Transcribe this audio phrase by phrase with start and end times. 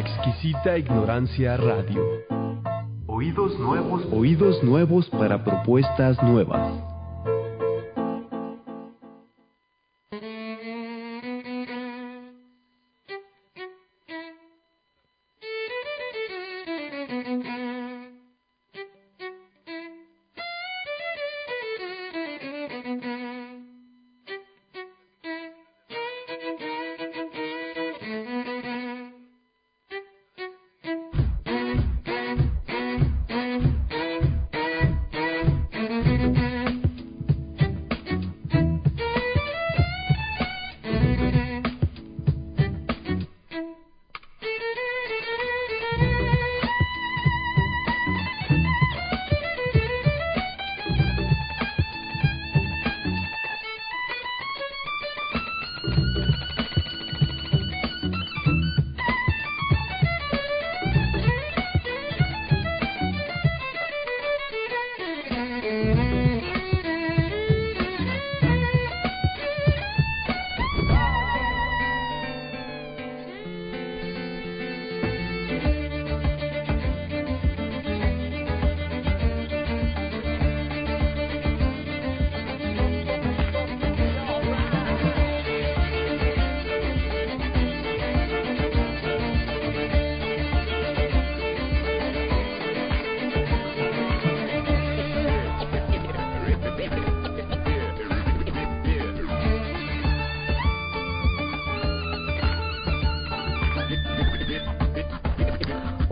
[0.00, 2.02] La exquisita ignorancia radio.
[3.06, 6.89] Oídos nuevos, oídos nuevos para propuestas nuevas.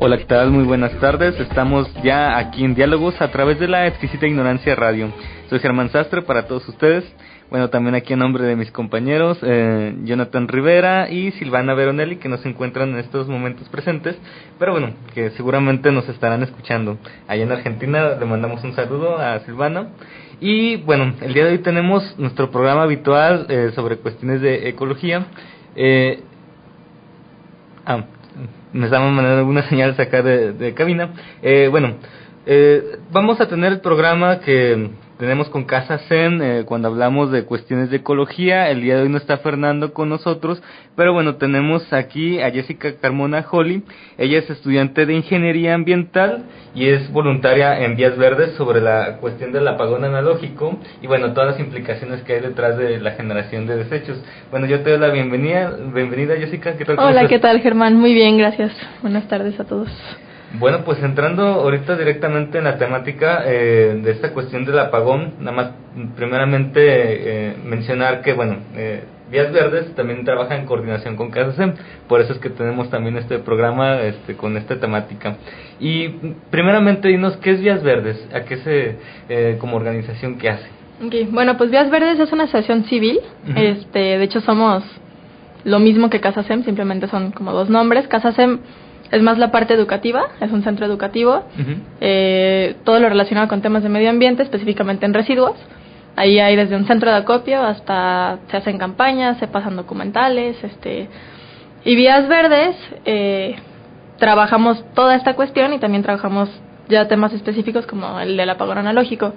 [0.08, 0.46] Hola, ¿qué?
[0.46, 1.38] Muy buenas tardes.
[1.38, 5.12] Estamos ya aquí en Diálogos a través de la exquisita ignorancia radio.
[5.50, 7.04] Soy Germán Sastre para todos ustedes.
[7.50, 12.30] Bueno, también aquí en nombre de mis compañeros, eh, Jonathan Rivera y Silvana Veronelli, que
[12.30, 14.16] no se encuentran en estos momentos presentes,
[14.58, 16.96] pero bueno, que seguramente nos estarán escuchando.
[17.26, 19.88] Allá en Argentina le mandamos un saludo a Silvana.
[20.40, 25.26] Y bueno, el día de hoy tenemos nuestro programa habitual eh, sobre cuestiones de ecología.
[25.76, 26.22] Eh,
[27.84, 28.06] ah,
[28.72, 31.10] me estaban mandando algunas señales acá de, de cabina.
[31.42, 31.96] Eh, bueno,
[32.46, 37.44] eh, vamos a tener el programa que tenemos con Casa Zen eh, cuando hablamos de
[37.44, 38.70] cuestiones de ecología.
[38.70, 40.62] El día de hoy no está Fernando con nosotros,
[40.96, 43.82] pero bueno, tenemos aquí a Jessica Carmona Holly.
[44.16, 49.52] Ella es estudiante de ingeniería ambiental y es voluntaria en Vías Verdes sobre la cuestión
[49.52, 53.76] del apagón analógico y bueno, todas las implicaciones que hay detrás de la generación de
[53.76, 54.22] desechos.
[54.52, 56.76] Bueno, yo te doy la bienvenida, bienvenida Jessica.
[56.76, 56.98] ¿Qué tal?
[56.98, 57.96] Hola, ¿qué tal Germán?
[57.96, 58.72] Muy bien, gracias.
[59.02, 59.90] Buenas tardes a todos.
[60.54, 65.56] Bueno, pues entrando ahorita directamente en la temática eh, de esta cuestión del apagón, nada
[65.56, 65.70] más
[66.16, 71.74] primeramente eh, mencionar que, bueno, eh, Vías Verdes también trabaja en coordinación con CASASEM,
[72.08, 75.36] por eso es que tenemos también este programa este, con esta temática.
[75.78, 76.08] Y
[76.50, 78.16] primeramente dinos, ¿qué es Vías Verdes?
[78.32, 78.96] ¿A qué se,
[79.28, 80.66] eh, como organización, qué hace?
[81.06, 81.28] Okay.
[81.30, 83.20] Bueno, pues Vías Verdes es una asociación civil,
[83.54, 84.82] este, de hecho somos
[85.64, 88.08] lo mismo que CASASEM, simplemente son como dos nombres.
[88.08, 88.60] CASASEM
[89.10, 91.44] es más la parte educativa, es un centro educativo,
[92.00, 95.56] eh, todo lo relacionado con temas de medio ambiente, específicamente en residuos.
[96.16, 101.08] Ahí hay desde un centro de acopio hasta se hacen campañas, se pasan documentales, este
[101.84, 102.76] y vías verdes.
[103.04, 103.56] Eh,
[104.18, 106.48] trabajamos toda esta cuestión y también trabajamos
[106.88, 109.32] ya temas específicos como el del apagón analógico.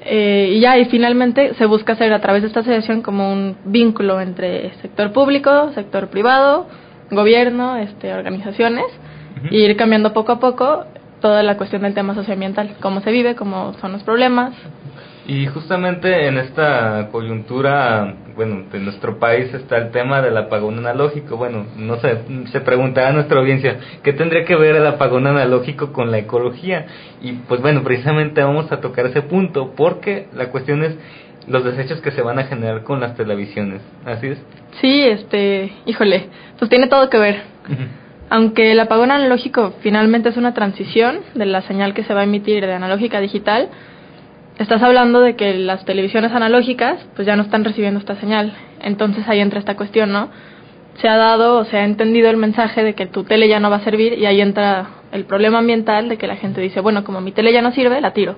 [0.00, 3.56] eh, y ya, y finalmente se busca hacer a través de esta asociación como un
[3.64, 6.66] vínculo entre sector público, sector privado,
[7.10, 8.86] gobierno, este, organizaciones,
[9.50, 10.84] y ir cambiando poco a poco
[11.20, 14.54] toda la cuestión del tema socioambiental, cómo se vive, cómo son los problemas.
[15.28, 21.36] Y justamente en esta coyuntura, bueno, de nuestro país está el tema del apagón analógico.
[21.36, 22.18] Bueno, no sé,
[22.52, 26.86] se preguntará a nuestra audiencia, ¿qué tendría que ver el apagón analógico con la ecología?
[27.22, 30.96] Y pues bueno, precisamente vamos a tocar ese punto, porque la cuestión es
[31.48, 33.80] los desechos que se van a generar con las televisiones.
[34.04, 34.38] ¿Así es?
[34.80, 37.42] Sí, este, híjole, pues tiene todo que ver.
[38.30, 42.24] Aunque el apagón analógico finalmente es una transición de la señal que se va a
[42.24, 43.68] emitir de analógica a digital,
[44.58, 48.54] estás hablando de que las televisiones analógicas pues ya no están recibiendo esta señal.
[48.80, 50.30] Entonces ahí entra esta cuestión, ¿no?
[51.00, 53.70] se ha dado o se ha entendido el mensaje de que tu tele ya no
[53.70, 57.04] va a servir y ahí entra el problema ambiental de que la gente dice, bueno,
[57.04, 58.36] como mi tele ya no sirve, la tiro.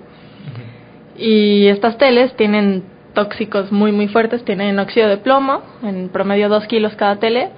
[1.17, 2.85] Y estas teles tienen
[3.15, 7.51] tóxicos muy, muy fuertes, tienen óxido de plomo, en promedio 2 kilos cada tele,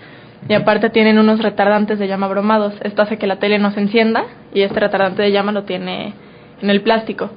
[0.49, 2.75] y aparte tienen unos retardantes de llama bromados.
[2.83, 4.25] Esto hace que la tele no se encienda
[4.55, 6.15] y este retardante de llama lo tiene
[6.63, 7.31] en el plástico.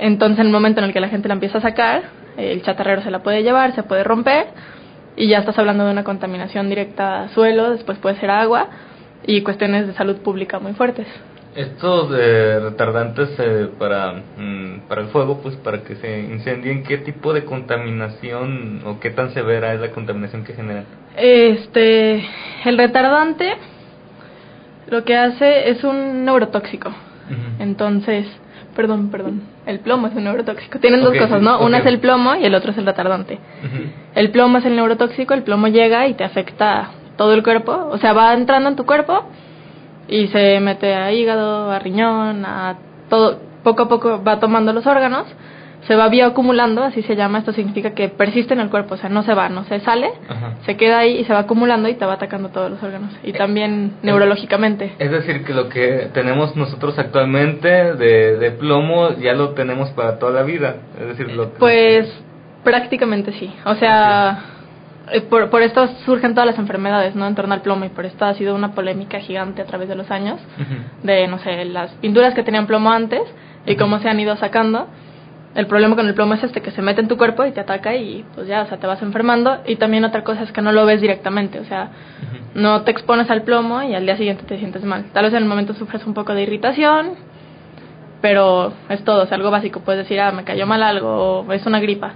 [0.00, 2.02] Entonces, en el momento en el que la gente la empieza a sacar,
[2.36, 4.46] el chatarrero se la puede llevar, se puede romper
[5.14, 8.68] y ya estás hablando de una contaminación directa a suelo, después puede ser agua
[9.26, 11.06] y cuestiones de salud pública muy fuertes.
[11.54, 16.98] Estos eh, retardantes eh, para, mm, para el fuego, pues para que se incendien, ¿qué
[16.98, 20.84] tipo de contaminación o qué tan severa es la contaminación que generan?
[21.16, 22.24] Este,
[22.64, 23.56] el retardante
[24.86, 26.90] lo que hace es un neurotóxico.
[27.58, 28.26] Entonces,
[28.74, 30.78] perdón, perdón, el plomo es un neurotóxico.
[30.78, 31.60] Tienen dos cosas, ¿no?
[31.60, 33.38] Una es el plomo y el otro es el retardante.
[34.14, 37.98] El plomo es el neurotóxico, el plomo llega y te afecta todo el cuerpo, o
[37.98, 39.24] sea, va entrando en tu cuerpo
[40.08, 42.76] y se mete a hígado, a riñón, a
[43.08, 45.26] todo, poco a poco va tomando los órganos,
[45.86, 49.08] se va bioacumulando, así se llama, esto significa que persiste en el cuerpo, o sea,
[49.08, 50.10] no se va, no se sale,
[50.66, 53.32] se queda ahí y se va acumulando y te va atacando todos los órganos, y
[53.32, 54.94] también neurológicamente.
[54.98, 60.18] Es decir, que lo que tenemos nosotros actualmente de, de plomo ya lo tenemos para
[60.18, 62.06] toda la vida, es decir, lo Pues
[62.62, 64.56] prácticamente sí, o sea...
[65.12, 67.26] Eh, por, por esto surgen todas las enfermedades, ¿no?
[67.26, 69.96] En torno al plomo y por esto ha sido una polémica gigante a través de
[69.96, 70.38] los años
[71.02, 73.22] de, no sé, las pinturas que tenían plomo antes
[73.66, 74.86] y cómo se han ido sacando.
[75.54, 77.60] El problema con el plomo es este que se mete en tu cuerpo y te
[77.60, 79.58] ataca y pues ya, o sea, te vas enfermando.
[79.66, 81.90] Y también otra cosa es que no lo ves directamente, o sea,
[82.54, 85.06] no te expones al plomo y al día siguiente te sientes mal.
[85.12, 87.14] Tal vez en el momento sufres un poco de irritación,
[88.20, 89.80] pero es todo, es algo básico.
[89.80, 92.14] Puedes decir, ah, me cayó mal algo, o es una gripa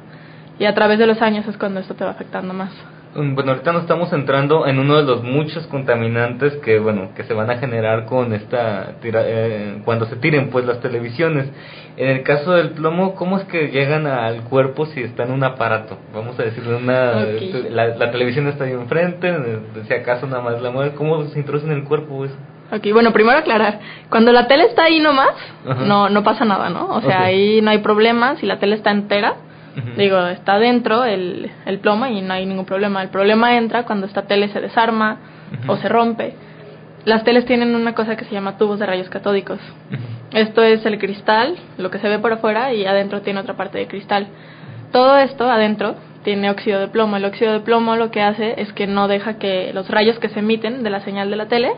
[0.58, 2.70] y a través de los años es cuando esto te va afectando más.
[3.14, 7.22] Mm, bueno, ahorita nos estamos entrando en uno de los muchos contaminantes que, bueno, que
[7.22, 11.48] se van a generar con esta, eh, cuando se tiren pues las televisiones.
[11.96, 15.44] En el caso del plomo, ¿cómo es que llegan al cuerpo si está en un
[15.44, 15.96] aparato?
[16.12, 17.24] Vamos a decir, una,
[17.70, 19.32] la, televisión está ahí enfrente,
[19.86, 22.34] si acaso nada más la mueve, ¿cómo se introduce en el cuerpo eso?
[22.72, 23.78] Ok, bueno, primero aclarar,
[24.10, 25.30] cuando la tele está ahí nomás,
[25.86, 26.88] no, no pasa nada, ¿no?
[26.88, 29.36] O sea, ahí no hay problema, si la tele está entera,
[29.96, 33.02] Digo, está dentro el, el plomo y no hay ningún problema.
[33.02, 35.18] El problema entra cuando esta tele se desarma
[35.66, 36.34] o se rompe.
[37.04, 39.58] Las teles tienen una cosa que se llama tubos de rayos catódicos.
[40.32, 43.78] Esto es el cristal, lo que se ve por afuera, y adentro tiene otra parte
[43.78, 44.26] de cristal.
[44.90, 47.16] Todo esto adentro tiene óxido de plomo.
[47.16, 50.30] El óxido de plomo lo que hace es que no deja que los rayos que
[50.30, 51.72] se emiten de la señal de la tele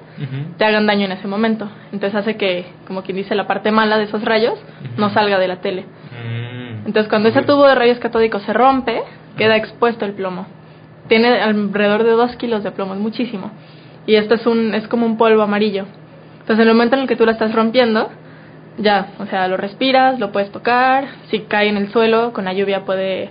[0.57, 1.69] te hagan daño en ese momento.
[1.93, 4.59] Entonces hace que, como quien dice, la parte mala de esos rayos
[4.97, 5.85] no salga de la tele.
[6.87, 9.03] Entonces, cuando ese tubo de rayos catódicos se rompe,
[9.37, 10.47] queda expuesto el plomo.
[11.09, 13.51] Tiene alrededor de 2 kilos de plomo, es muchísimo.
[14.07, 15.85] Y esto es, un, es como un polvo amarillo.
[16.41, 18.09] Entonces, en el momento en el que tú lo estás rompiendo,
[18.79, 21.09] ya, o sea, lo respiras, lo puedes tocar.
[21.29, 23.31] Si cae en el suelo, con la lluvia puede.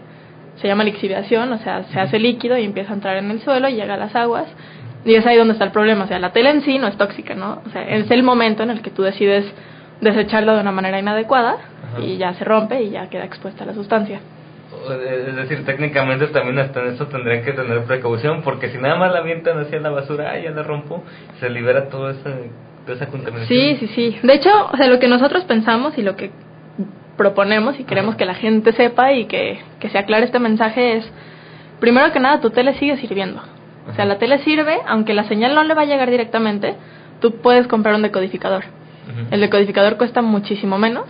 [0.58, 3.68] Se llama lixiviación, o sea, se hace líquido y empieza a entrar en el suelo
[3.70, 4.48] y llega a las aguas.
[5.06, 6.06] Y es ahí donde está el problema.
[6.06, 7.62] O sea, la tela en sí no es tóxica, ¿no?
[7.66, 9.46] O sea, es el momento en el que tú decides
[10.02, 11.58] desecharla de una manera inadecuada
[12.00, 14.20] y ya se rompe y ya queda expuesta la sustancia.
[14.90, 19.12] Es decir, técnicamente también hasta en eso tendrían que tener precaución, porque si nada más
[19.12, 21.04] la avientan hacia la basura, ah, ya la rompo,
[21.40, 22.32] se libera toda esa,
[22.86, 23.48] toda esa contaminación.
[23.48, 24.20] Sí, sí, sí.
[24.22, 26.32] De hecho, o sea, lo que nosotros pensamos y lo que
[27.18, 31.12] proponemos y queremos que la gente sepa y que, que se aclare este mensaje es,
[31.80, 33.42] primero que nada, tu tele sigue sirviendo.
[33.88, 36.76] O sea, la tele sirve, aunque la señal no le va a llegar directamente,
[37.22, 38.64] tú puedes comprar un decodificador.
[39.30, 41.06] El decodificador cuesta muchísimo menos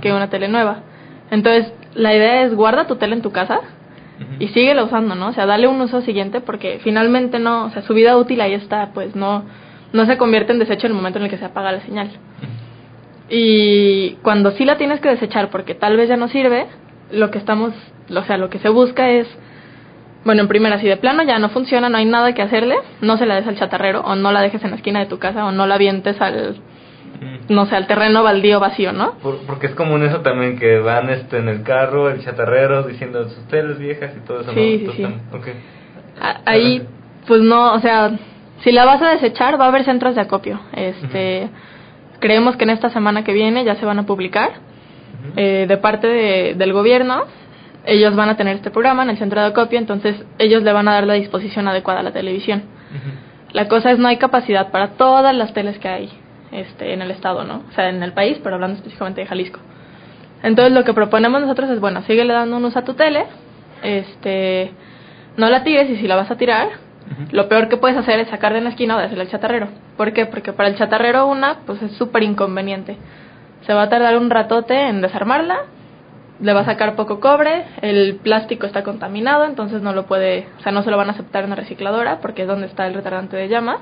[0.00, 0.78] que una tele nueva.
[1.30, 3.60] Entonces, la idea es guarda tu tele en tu casa
[4.38, 5.28] y síguela usando, ¿no?
[5.28, 8.54] O sea, dale un uso siguiente porque finalmente no, o sea, su vida útil ahí
[8.54, 9.44] está, pues no
[9.92, 12.10] no se convierte en desecho en el momento en el que se apaga la señal.
[13.28, 16.66] Y cuando sí la tienes que desechar porque tal vez ya no sirve,
[17.10, 17.72] lo que estamos,
[18.14, 19.26] o sea, lo que se busca es
[20.22, 23.16] bueno, en primera, si de plano ya no funciona, no hay nada que hacerle, no
[23.16, 25.46] se la des al chatarrero o no la dejes en la esquina de tu casa
[25.46, 26.56] o no la avientes al
[27.48, 29.14] no sé, al terreno baldío vacío, ¿no?
[29.46, 33.46] porque es común eso también, que van este en el carro, el chatarrero, diciendo sus
[33.48, 34.52] teles viejas y todo eso.
[34.52, 35.06] Sí, sí, sí.
[36.44, 36.86] Ahí,
[37.26, 38.12] pues no, o sea,
[38.62, 40.60] si la vas a desechar, va a haber centros de acopio.
[40.72, 41.48] Este,
[42.20, 44.50] Creemos que en esta semana que viene ya se van a publicar
[45.36, 47.24] eh, de parte de, del gobierno.
[47.86, 50.86] Ellos van a tener este programa en el centro de acopio, entonces ellos le van
[50.86, 52.62] a dar la disposición adecuada a la televisión.
[53.52, 56.10] La cosa es no hay capacidad para todas las teles que hay
[56.52, 57.62] este, en el estado, ¿no?
[57.68, 59.60] O sea, en el país, pero hablando específicamente de Jalisco.
[60.42, 63.26] Entonces lo que proponemos nosotros es, bueno, síguele dando un uso a tu tele,
[63.82, 64.72] este,
[65.36, 66.68] no la tires y si la vas a tirar,
[67.32, 69.68] Lo peor que puedes hacer es sacar de la esquina o hacerle al chatarrero.
[69.96, 70.26] ¿Por qué?
[70.26, 72.96] Porque para el chatarrero una, pues es súper inconveniente.
[73.66, 75.58] Se va a tardar un ratote en desarmarla,
[76.40, 80.62] le va a sacar poco cobre, el plástico está contaminado, entonces no lo puede, o
[80.62, 82.94] sea, no se lo van a aceptar en la recicladora porque es donde está el
[82.94, 83.78] retardante de llama.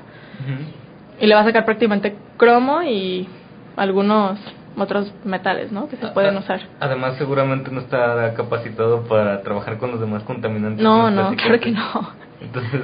[1.19, 3.27] Y le va a sacar prácticamente cromo y
[3.75, 4.39] algunos
[4.77, 5.89] otros metales, ¿no?
[5.89, 6.61] Que se pueden usar.
[6.79, 10.81] Además, seguramente no está capacitado para trabajar con los demás contaminantes.
[10.83, 12.09] No, no, claro que no.
[12.41, 12.81] Entonces,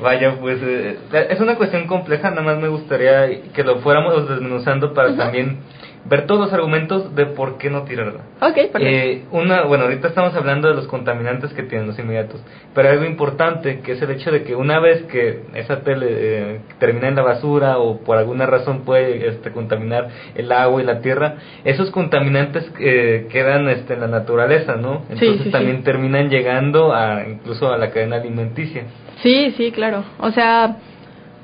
[0.00, 0.98] vaya, pues eh,
[1.30, 5.58] es una cuestión compleja, nada más me gustaría que lo fuéramos desmenuzando para también
[6.04, 8.20] ver todos los argumentos de por qué no tirarla.
[8.40, 8.78] Ok, perfecto.
[8.80, 12.42] Eh, una, bueno, ahorita estamos hablando de los contaminantes que tienen los inmediatos,
[12.74, 16.60] pero algo importante que es el hecho de que una vez que esa tele eh,
[16.78, 21.00] termina en la basura o por alguna razón puede este, contaminar el agua y la
[21.00, 25.02] tierra, esos contaminantes eh, quedan este, en la naturaleza, ¿no?
[25.08, 28.84] Entonces también terminan llegando a incluso a la cadena alimenticia.
[29.22, 30.04] Sí, sí, claro.
[30.18, 30.76] O sea,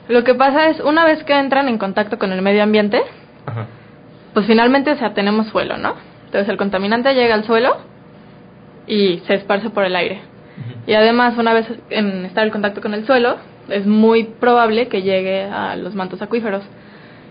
[0.09, 3.01] lo que pasa es una vez que entran en contacto con el medio ambiente,
[3.47, 3.67] Ajá
[4.33, 5.95] pues finalmente, o sea, tenemos suelo, ¿no?
[6.27, 7.77] Entonces el contaminante llega al suelo
[8.87, 10.23] y se esparce por el aire.
[10.87, 13.37] Y además, una vez en estar en contacto con el suelo,
[13.69, 16.63] es muy probable que llegue a los mantos acuíferos.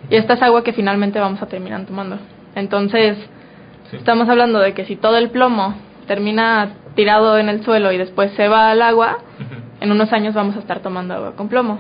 [0.09, 2.17] Y esta es agua que finalmente vamos a terminar tomando.
[2.55, 3.17] Entonces,
[3.91, 5.75] estamos hablando de que si todo el plomo
[6.07, 9.19] termina tirado en el suelo y después se va al agua,
[9.79, 11.79] en unos años vamos a estar tomando agua con plomo.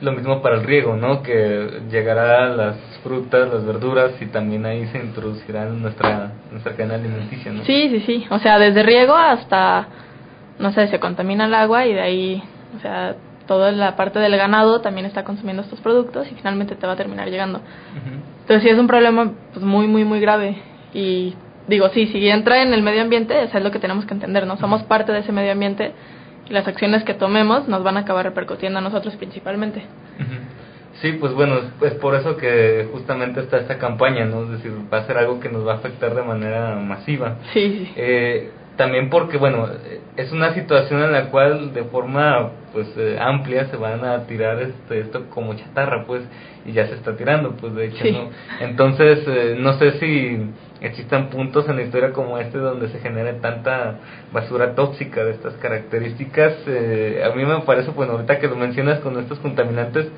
[0.00, 1.22] Lo mismo para el riego, ¿no?
[1.22, 6.96] Que llegará las frutas, las verduras y también ahí se introducirá en nuestra, nuestra cadena
[6.96, 7.64] alimenticia, ¿no?
[7.64, 8.26] Sí, sí, sí.
[8.30, 9.86] O sea, desde riego hasta,
[10.58, 12.42] no sé, se contamina el agua y de ahí,
[12.76, 16.86] o sea, toda la parte del ganado también está consumiendo estos productos y finalmente te
[16.86, 17.60] va a terminar llegando.
[18.40, 20.56] Entonces sí es un problema pues muy, muy, muy grave.
[20.92, 21.34] Y
[21.68, 24.46] digo, sí, si entra en el medio ambiente, eso es lo que tenemos que entender,
[24.46, 24.56] ¿no?
[24.56, 25.92] Somos parte de ese medio ambiente
[26.48, 29.82] las acciones que tomemos nos van a acabar repercutiendo a nosotros principalmente.
[31.00, 34.44] Sí, pues bueno, es por eso que justamente está esta campaña, ¿no?
[34.44, 37.36] Es decir, va a ser algo que nos va a afectar de manera masiva.
[37.52, 37.92] Sí.
[37.96, 39.68] Eh, también porque, bueno,
[40.16, 44.60] es una situación en la cual de forma pues eh, amplia se van a tirar
[44.60, 46.22] este, esto como chatarra, pues,
[46.64, 48.30] y ya se está tirando, pues de hecho, ¿no?
[48.60, 53.34] Entonces, eh, no sé si existan puntos en la historia como este donde se genere
[53.34, 53.98] tanta
[54.32, 56.54] basura tóxica de estas características.
[56.66, 60.08] Eh, a mí me parece, bueno, ahorita que lo mencionas con estos contaminantes,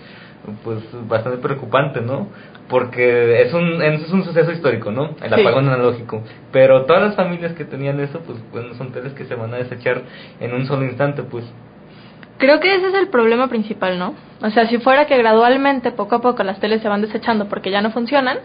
[0.65, 0.79] pues
[1.09, 2.29] bastante preocupante, ¿no?
[2.69, 5.17] Porque es un, es un suceso histórico, ¿no?
[5.23, 6.23] El apagón analógico.
[6.53, 9.59] Pero todas las familias que tenían eso, pues bueno, son teles que se van a
[9.59, 10.03] desechar
[10.41, 11.45] en un solo instante, pues.
[12.39, 14.15] Creo que ese es el problema principal, ¿no?
[14.41, 17.71] O sea, si fuera que gradualmente, poco a poco, las teles se van desechando porque
[17.71, 18.39] ya no funcionan,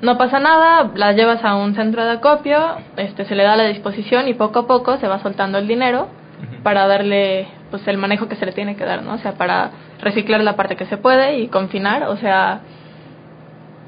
[0.00, 2.58] no pasa nada, las llevas a un centro de acopio,
[2.96, 6.08] este, se le da la disposición y poco a poco se va soltando el dinero
[6.62, 9.14] para darle pues el manejo que se le tiene que dar, ¿no?
[9.14, 9.70] O sea, para
[10.00, 12.60] reciclar la parte que se puede y confinar, o sea,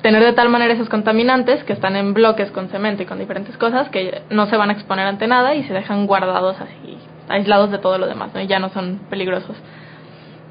[0.02, 3.56] tener de tal manera esos contaminantes que están en bloques con cemento y con diferentes
[3.56, 6.98] cosas que no se van a exponer ante nada y se dejan guardados así,
[7.28, 8.40] aislados de todo lo demás, ¿no?
[8.40, 9.56] Y ya no son peligrosos.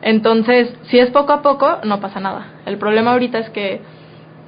[0.02, 2.48] Entonces, si es poco a poco, no pasa nada.
[2.66, 3.82] El problema ahorita es que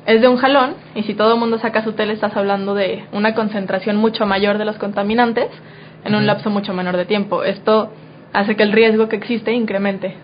[0.06, 3.06] es de un jalón y si todo el mundo saca su tele estás hablando de
[3.12, 5.50] una concentración mucho mayor de los contaminantes
[6.04, 7.44] en un lapso mucho menor de tiempo.
[7.44, 7.92] Esto
[8.34, 10.16] hace que el riesgo que existe incremente.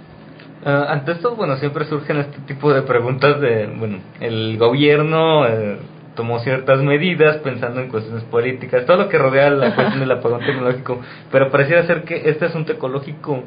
[0.65, 5.77] Uh, ante esto, bueno, siempre surgen este tipo de preguntas de, bueno, el gobierno eh,
[6.15, 10.39] tomó ciertas medidas pensando en cuestiones políticas, todo lo que rodea la cuestión del apagón
[10.39, 13.43] tecnológico, pero pareciera ser que este asunto ecológico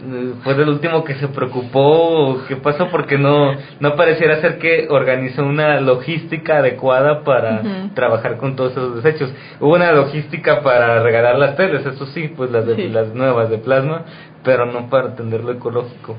[0.00, 2.88] eh, fue del último que se preocupó, ¿qué pasó?
[2.88, 9.02] Porque no, no pareciera ser que organizó una logística adecuada para trabajar con todos esos
[9.02, 9.32] desechos.
[9.60, 13.58] Hubo una logística para regalar las teles, eso sí, pues las, de, las nuevas de
[13.58, 14.04] plasma,
[14.44, 16.16] pero no para atender lo ecológico.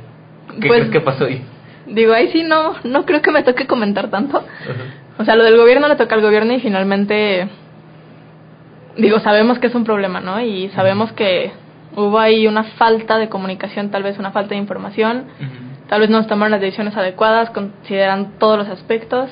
[0.60, 1.42] ¿Qué pues, crees que pasó ahí?
[1.88, 4.44] Digo, ahí sí no, no creo que me toque comentar tanto.
[5.20, 7.48] O sea, lo del gobierno le toca al gobierno y finalmente,
[8.98, 10.42] digo, sabemos que es un problema, ¿no?
[10.42, 11.52] Y sabemos que
[11.96, 15.26] hubo ahí una falta de comunicación, tal vez una falta de información,
[15.88, 19.30] tal vez no tomaron las decisiones adecuadas, consideran todos los aspectos.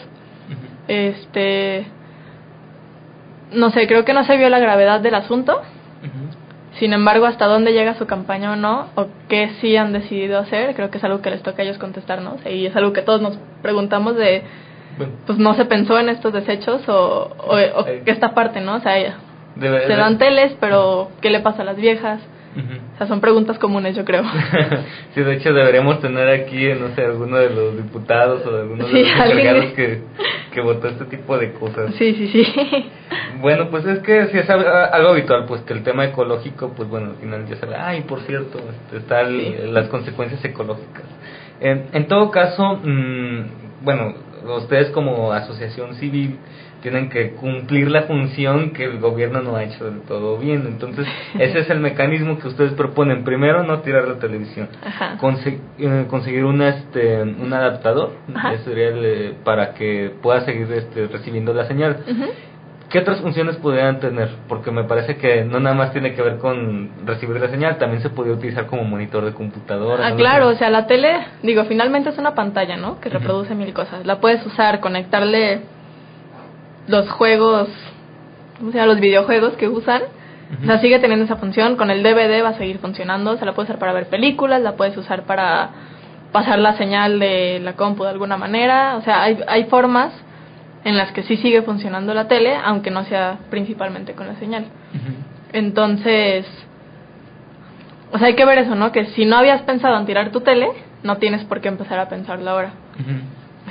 [0.87, 1.87] Este,
[3.51, 5.61] no sé, creo que no se vio la gravedad del asunto
[6.79, 10.75] sin embargo, hasta dónde llega su campaña o no, o qué sí han decidido hacer,
[10.75, 12.39] creo que es algo que les toca a ellos contestarnos.
[12.45, 14.43] Y es algo que todos nos preguntamos de,
[15.25, 18.75] pues no se pensó en estos desechos o, o, que esta parte, ¿no?
[18.75, 18.93] O sea,
[19.59, 22.21] se dan teles, pero ¿qué le pasa a las viejas?
[22.57, 24.23] O sea, son preguntas comunes, yo creo.
[25.13, 28.87] sí, de hecho deberíamos tener aquí, no sé, alguno de los diputados o de alguno
[28.87, 30.01] de los encargados que,
[30.51, 31.93] que votó este tipo de cosas.
[31.95, 32.45] Sí, sí, sí.
[33.39, 37.11] Bueno, pues es que si es algo habitual, pues que el tema ecológico, pues bueno,
[37.11, 41.03] al final ya sabe, ay, por cierto, este, están las consecuencias ecológicas.
[41.59, 43.41] En, en todo caso, mmm,
[43.81, 46.39] bueno, ustedes como asociación civil
[46.81, 50.65] tienen que cumplir la función que el gobierno no ha hecho del todo bien.
[50.67, 51.07] Entonces,
[51.39, 53.23] ese es el mecanismo que ustedes proponen.
[53.23, 54.69] Primero, no tirar la televisión.
[55.79, 58.13] Eh, conseguir una, este, un adaptador
[58.63, 61.97] sería eh, para que pueda seguir este, recibiendo la señal.
[62.89, 64.29] ¿Qué otras funciones podrían tener?
[64.47, 68.01] Porque me parece que no nada más tiene que ver con recibir la señal, también
[68.01, 70.07] se podría utilizar como monitor de computadora.
[70.07, 73.01] Ah, claro, o sea, la tele, digo, finalmente es una pantalla, ¿no?
[73.01, 74.05] Que reproduce mil cosas.
[74.05, 75.61] La puedes usar, conectarle
[76.87, 77.67] los juegos,
[78.65, 80.03] o sea, los videojuegos que usan.
[80.63, 81.75] O sea, sigue teniendo esa función.
[81.75, 83.35] Con el DVD va a seguir funcionando.
[83.35, 85.71] Se la puedes usar para ver películas, la puedes usar para
[86.31, 88.95] pasar la señal de la compu de alguna manera.
[88.95, 90.13] O sea, hay, hay formas
[90.83, 94.65] en las que sí sigue funcionando la tele, aunque no sea principalmente con la señal.
[95.53, 96.45] Entonces,
[98.11, 98.91] o sea, hay que ver eso, ¿no?
[98.91, 100.67] Que si no habías pensado en tirar tu tele,
[101.03, 102.71] no tienes por qué empezar a pensarlo ahora.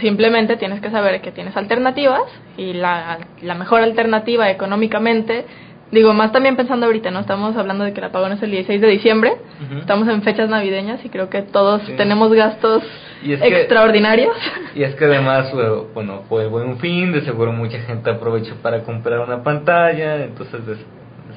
[0.01, 2.23] Simplemente tienes que saber que tienes alternativas
[2.57, 5.47] y la, la mejor alternativa económicamente
[5.91, 7.21] Digo, más también pensando ahorita, ¿no?
[7.21, 9.37] Estamos hablando de que la apagón es el 16 de diciembre,
[9.79, 12.83] estamos en fechas navideñas y creo que todos tenemos gastos
[13.23, 14.37] extraordinarios.
[14.75, 15.53] y es que además,
[15.95, 20.67] bueno, fue el buen fin, de seguro mucha gente aprovechó para comprar una pantalla, entonces
[20.67, 20.77] de,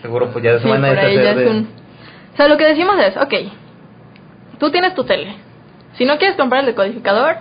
[0.02, 3.34] seguro pues ya se van a deshacer O sea, lo que decimos es, ok,
[4.58, 5.36] tú tienes tu tele,
[5.94, 7.36] si no quieres comprar el decodificador,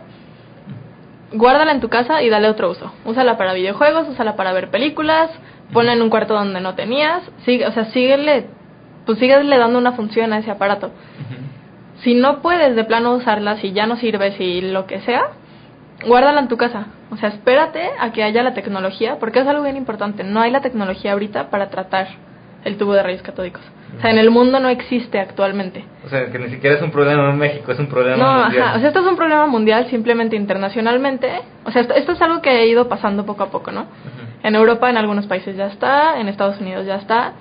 [1.33, 2.93] guárdala en tu casa y dale otro uso.
[3.05, 5.31] Úsala para videojuegos, úsala para ver películas,
[5.73, 8.47] ponla en un cuarto donde no tenías, sigue, o sea, síguele,
[9.07, 10.91] pues síguele dando una función a ese aparato.
[12.03, 15.31] Si no puedes de plano usarla, si ya no sirve, si lo que sea,
[16.07, 16.87] guárdala en tu casa.
[17.11, 20.23] O sea, espérate a que haya la tecnología, porque es algo bien importante.
[20.25, 22.09] No hay la tecnología ahorita para tratar
[22.65, 23.63] el tubo de rayos catódicos.
[23.97, 25.85] O sea, en el mundo no existe actualmente.
[26.05, 28.63] O sea, que ni siquiera es un problema en México, es un problema no, mundial.
[28.63, 31.41] Ajá, o sea, esto es un problema mundial simplemente internacionalmente.
[31.65, 33.87] O sea, esto, esto es algo que ha ido pasando poco a poco, ¿no?
[34.43, 37.33] En Europa, en algunos países ya está, en Estados Unidos ya está.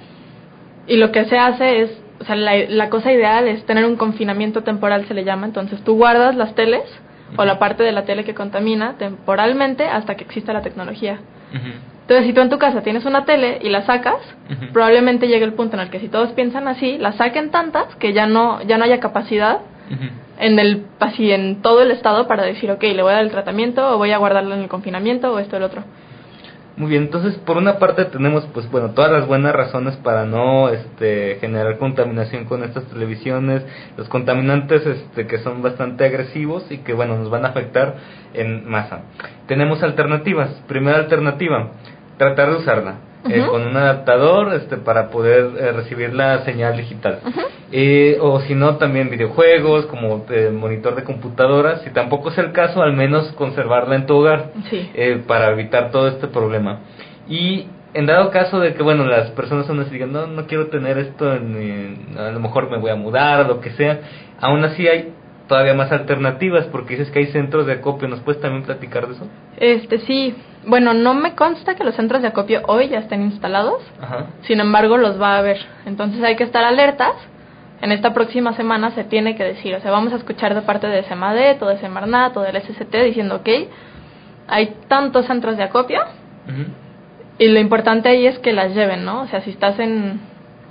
[0.87, 3.97] Y lo que se hace es, o sea, la, la cosa ideal es tener un
[3.97, 5.45] confinamiento temporal, se le llama.
[5.47, 6.83] Entonces tú guardas las teles
[7.35, 11.19] o la parte de la tele que contamina temporalmente hasta que exista la tecnología.
[12.07, 14.15] Entonces, si tú en tu casa tienes una tele y la sacas,
[14.71, 18.13] probablemente llegue el punto en el que si todos piensan así, la saquen tantas que
[18.13, 19.59] ya no ya no haya capacidad
[20.39, 23.31] en el así en todo el estado para decir, ok, le voy a dar el
[23.31, 25.83] tratamiento o voy a guardarlo en el confinamiento o esto o el otro.
[26.77, 30.69] Muy bien, entonces por una parte tenemos pues bueno todas las buenas razones para no
[30.69, 33.65] este generar contaminación con estas televisiones,
[33.97, 37.95] los contaminantes este que son bastante agresivos y que bueno nos van a afectar
[38.35, 39.01] en masa.
[39.47, 40.51] Tenemos alternativas.
[40.67, 41.71] Primera alternativa,
[42.17, 42.95] tratar de usarla
[43.29, 47.19] eh, con un adaptador este para poder eh, recibir la señal digital.
[47.71, 52.81] Eh, o si no también videojuegos como monitor de computadoras si tampoco es el caso
[52.81, 54.51] al menos conservarla en tu hogar
[55.27, 56.79] para evitar todo este problema.
[57.27, 60.67] Y en dado caso de que bueno las personas aún así digan no no quiero
[60.67, 63.99] tener esto en, a lo mejor me voy a mudar o lo que sea
[64.39, 65.11] aún así hay
[65.47, 68.07] todavía más alternativas porque dices que hay centros de acopio.
[68.07, 69.27] Nos puedes también platicar de eso
[69.57, 70.35] este sí
[70.67, 73.81] bueno, no me consta que los centros de acopio hoy ya estén instalados,
[74.41, 75.65] sin embargo los va a haber.
[75.85, 77.13] Entonces hay que estar alertas.
[77.79, 80.87] En esta próxima semana se tiene que decir, o sea, vamos a escuchar de parte
[80.87, 83.49] de SEMADET o de SEMARNAT o del SST diciendo, ok,
[84.47, 86.01] hay tantos centros de acopio
[87.37, 89.21] y lo importante ahí es que las lleven, ¿no?
[89.21, 90.19] O sea, si estás en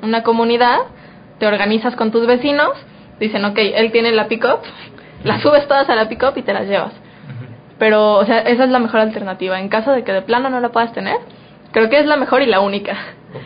[0.03, 0.81] una comunidad,
[1.39, 2.73] te organizas con tus vecinos,
[3.21, 4.61] dicen, ok, él tiene la pick-up,
[5.25, 6.93] las subes todas a la pick-up y te las llevas.
[7.79, 9.61] Pero, o sea, esa es la mejor alternativa.
[9.61, 11.17] En caso de que de plano no la puedas tener,
[11.73, 12.97] creo que es la mejor y la única.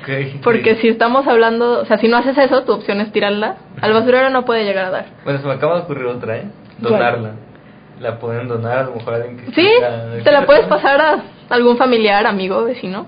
[0.02, 3.56] Okay, Porque si estamos hablando, o sea, si no haces eso, tu opción es tirarla.
[3.80, 5.06] Al basurero no puede llegar a dar.
[5.24, 6.44] Bueno, se me acaba de ocurrir otra, ¿eh?
[6.78, 7.32] Donarla.
[8.00, 9.52] La pueden donar a lo mejor a alguien que...
[9.52, 9.68] Sí,
[10.24, 13.06] te la puedes pasar a algún familiar, amigo, vecino.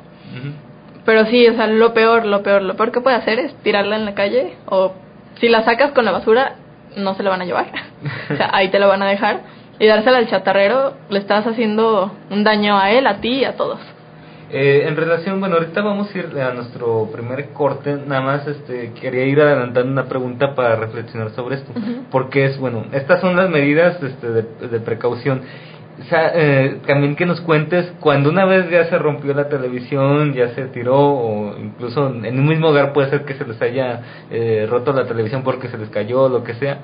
[1.06, 3.96] Pero sí, o sea, lo peor, lo peor, lo peor que puede hacer es tirarla
[3.96, 4.92] en la calle o
[5.40, 6.56] si la sacas con la basura,
[6.96, 7.66] no se la van a llevar.
[8.30, 9.40] o sea, ahí te la van a dejar
[9.82, 13.56] y dársela al chatarrero, le estás haciendo un daño a él, a ti y a
[13.56, 13.80] todos.
[14.48, 18.92] Eh, en relación, bueno, ahorita vamos a ir a nuestro primer corte, nada más este,
[19.00, 21.72] quería ir adelantando una pregunta para reflexionar sobre esto,
[22.12, 25.42] porque es, bueno, estas son las medidas este, de, precaución
[26.00, 30.32] o sea, eh, también que nos cuentes cuando una vez ya se rompió la televisión,
[30.32, 34.00] ya se tiró o incluso en un mismo hogar puede ser que se les haya
[34.30, 36.78] eh, roto la televisión porque se les cayó o lo que sea.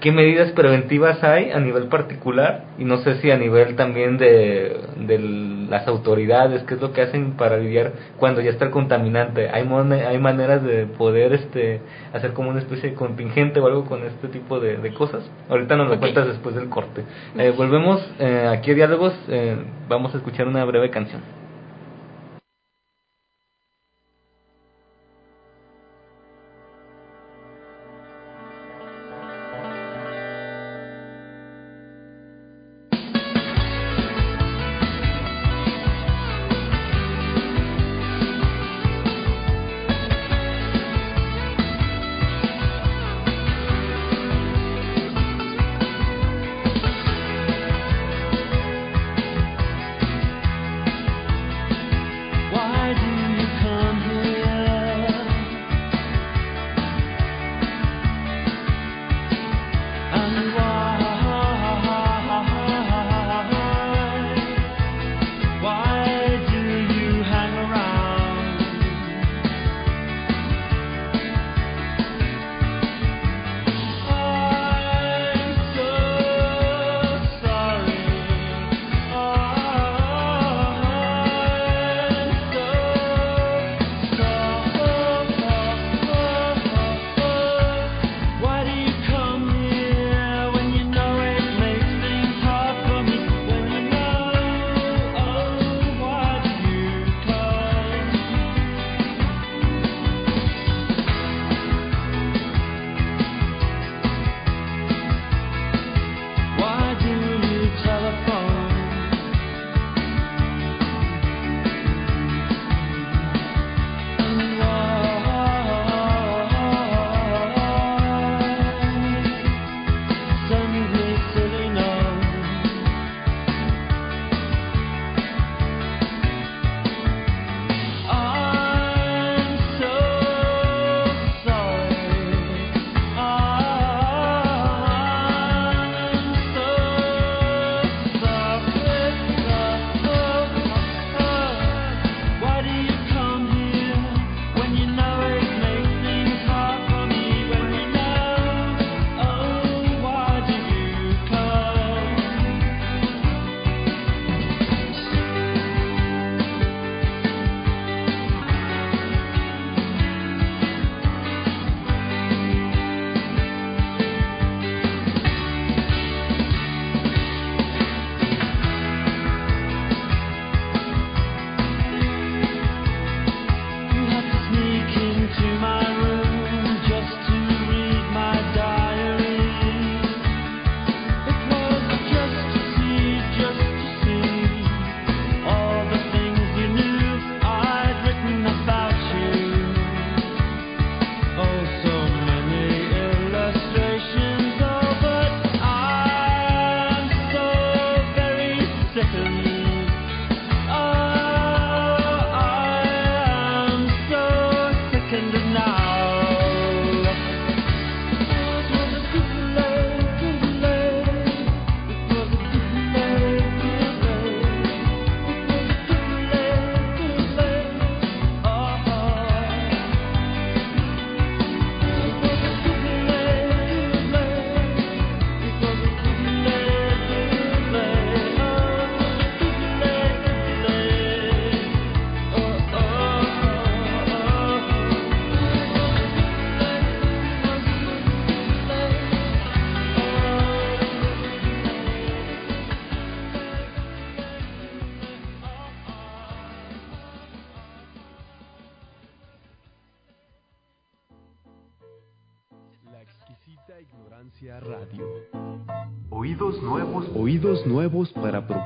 [0.00, 4.80] ¿Qué medidas preventivas hay a nivel particular y no sé si a nivel también de,
[4.96, 5.18] de
[5.68, 9.50] las autoridades, qué es lo que hacen para lidiar cuando ya está el contaminante?
[9.50, 11.82] ¿Hay, hay maneras de poder este
[12.14, 15.30] hacer como una especie de contingente o algo con este tipo de, cosas?
[15.50, 17.02] Ahorita nos lo cuentas después del corte.
[17.36, 19.54] Eh, volvemos eh, aquí a Diálogos, eh,
[19.86, 21.20] vamos a escuchar una breve canción.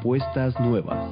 [0.05, 1.09] Propuestas nuevas.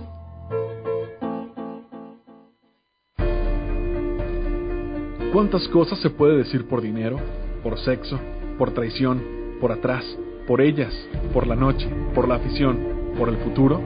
[5.33, 7.17] ¿Cuántas cosas se puede decir por dinero,
[7.63, 8.21] por sexo,
[8.59, 9.23] por traición,
[9.63, 10.05] por atrás,
[10.47, 10.93] por ellas,
[11.33, 13.81] por la noche, por la afición, por el futuro?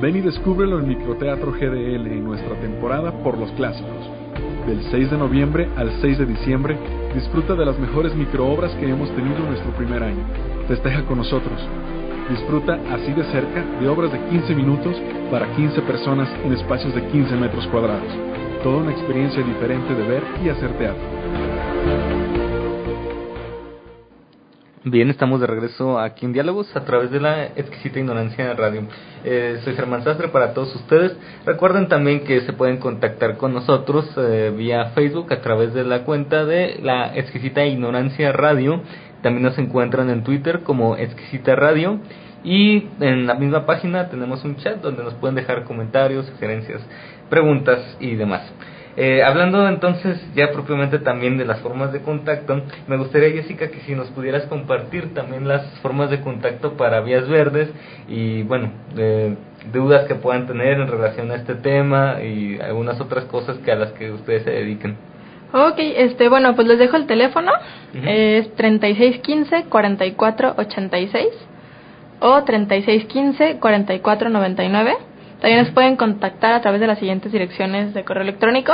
[0.00, 4.10] Ven y descúbrelo en Microteatro GDL en nuestra temporada por los clásicos.
[4.68, 6.78] Del 6 de noviembre al 6 de diciembre,
[7.16, 10.24] disfruta de las mejores microobras que hemos tenido en nuestro primer año.
[10.68, 11.60] Festeja con nosotros
[12.28, 14.96] Disfruta así de cerca de obras de 15 minutos
[15.30, 18.10] para 15 personas en espacios de 15 metros cuadrados.
[18.62, 21.02] Toda una experiencia diferente de ver y hacer teatro.
[24.86, 28.82] Bien, estamos de regreso aquí en Diálogos a través de la exquisita ignorancia radio.
[29.24, 31.16] Eh, soy Germán Sastre para todos ustedes.
[31.46, 36.04] Recuerden también que se pueden contactar con nosotros eh, vía Facebook a través de la
[36.04, 38.82] cuenta de la exquisita ignorancia radio.
[39.24, 41.98] También nos encuentran en Twitter como exquisita radio.
[42.44, 46.82] Y en la misma página tenemos un chat donde nos pueden dejar comentarios, sugerencias,
[47.30, 48.42] preguntas y demás.
[48.98, 53.80] Eh, hablando entonces ya propiamente también de las formas de contacto, me gustaría Jessica que
[53.80, 57.70] si nos pudieras compartir también las formas de contacto para Vías Verdes
[58.06, 59.34] y bueno, eh,
[59.72, 63.76] dudas que puedan tener en relación a este tema y algunas otras cosas que a
[63.76, 65.13] las que ustedes se dediquen.
[65.56, 67.52] Ok, este, bueno, pues les dejo el teléfono,
[67.94, 71.28] es 3615-4486
[72.18, 74.96] o 3615-4499.
[75.40, 78.72] También nos pueden contactar a través de las siguientes direcciones de correo electrónico.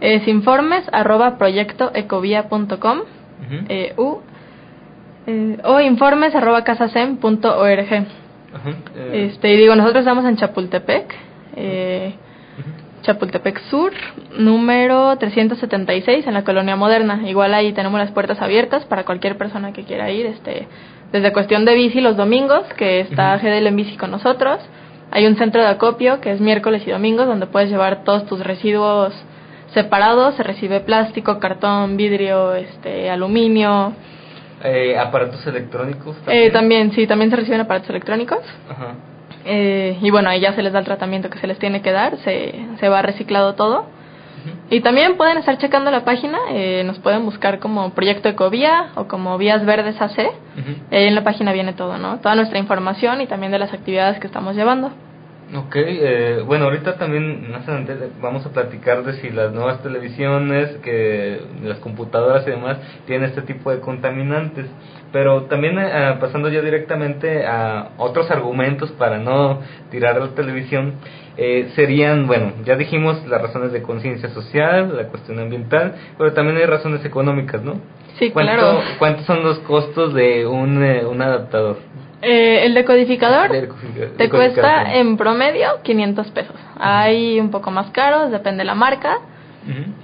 [0.00, 2.98] Es informes arroba proyectoecovía.com
[3.68, 4.16] eh, u,
[5.28, 7.92] eh, o informes arroba casasem.org.
[7.92, 8.06] Eh,
[9.12, 11.14] Este, y digo, nosotros estamos en Chapultepec,
[11.56, 12.14] eh,
[13.06, 13.92] Chapultepec Sur,
[14.36, 17.22] número 376 en la Colonia Moderna.
[17.28, 20.26] Igual ahí tenemos las puertas abiertas para cualquier persona que quiera ir.
[20.26, 20.66] Este,
[21.12, 24.58] desde cuestión de bici los domingos, que está GDL en bici con nosotros.
[25.12, 28.40] Hay un centro de acopio que es miércoles y domingos donde puedes llevar todos tus
[28.40, 29.14] residuos
[29.72, 30.34] separados.
[30.34, 33.92] Se recibe plástico, cartón, vidrio, este, aluminio.
[34.64, 38.40] eh, aparatos electrónicos Eh, también, sí, también se reciben aparatos electrónicos.
[38.68, 38.94] Ajá.
[39.46, 41.92] Eh, y bueno, ahí ya se les da el tratamiento que se les tiene que
[41.92, 43.86] dar, se, se va reciclado todo.
[44.70, 49.06] Y también pueden estar checando la página, eh, nos pueden buscar como Proyecto Ecovía o
[49.06, 50.18] como Vías Verdes AC.
[50.18, 50.32] Eh,
[50.90, 52.18] en la página viene todo, ¿no?
[52.18, 54.90] Toda nuestra información y también de las actividades que estamos llevando.
[55.54, 60.76] Ok, eh, bueno, ahorita también más adelante vamos a platicar de si las nuevas televisiones,
[60.82, 64.66] que las computadoras y demás tienen este tipo de contaminantes,
[65.12, 70.94] pero también eh, pasando ya directamente a otros argumentos para no tirar la televisión,
[71.36, 76.56] eh, serían, bueno, ya dijimos las razones de conciencia social, la cuestión ambiental, pero también
[76.56, 77.74] hay razones económicas, ¿no?
[78.18, 78.80] Sí, ¿Cuánto- claro.
[78.98, 81.76] ¿Cuántos son los costos de un, eh, un adaptador?
[82.28, 86.56] Eh, el decodificador De- de- te cuesta en promedio 500 pesos.
[86.78, 89.18] Hay un poco más caros, depende de la marca.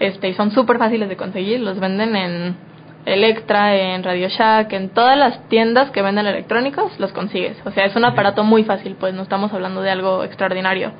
[0.00, 2.56] Este y son súper fáciles de conseguir los venden en
[3.04, 7.56] Electra en Radio Shack en todas las tiendas que venden electrónicos los consigues.
[7.64, 10.92] O sea es un aparato muy fácil pues no estamos hablando de algo extraordinario.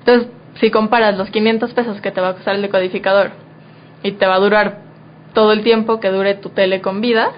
[0.00, 0.28] Entonces
[0.60, 3.30] si comparas los 500 pesos que te va a costar el decodificador
[4.02, 4.78] y te va a durar
[5.34, 7.30] todo el tiempo que dure tu tele con vida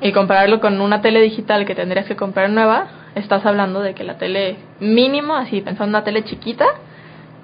[0.00, 4.04] y compararlo con una tele digital que tendrías que comprar nueva estás hablando de que
[4.04, 6.66] la tele mínimo así pensando en una tele chiquita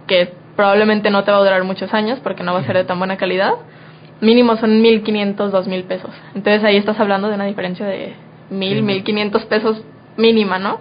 [0.06, 2.84] que probablemente no te va a durar muchos años porque no va a ser de
[2.84, 3.54] tan buena calidad,
[4.20, 6.10] mínimo son 1.500, 2.000 pesos.
[6.34, 8.14] Entonces ahí estás hablando de una diferencia de
[8.50, 9.82] 1.000, 1.500 pesos
[10.16, 10.78] mínima, ¿no?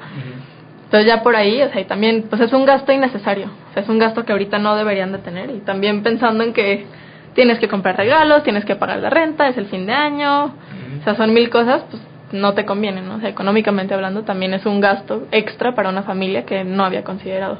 [0.85, 3.81] Entonces ya por ahí, o sea, y también, pues es un gasto innecesario, o sea,
[3.81, 6.85] es un gasto que ahorita no deberían de tener y también pensando en que
[7.33, 11.03] tienes que comprar regalos, tienes que pagar la renta, es el fin de año, o
[11.03, 13.15] sea, son mil cosas, pues no te conviene, ¿no?
[13.15, 17.03] O sea, económicamente hablando también es un gasto extra para una familia que no había
[17.03, 17.59] considerado.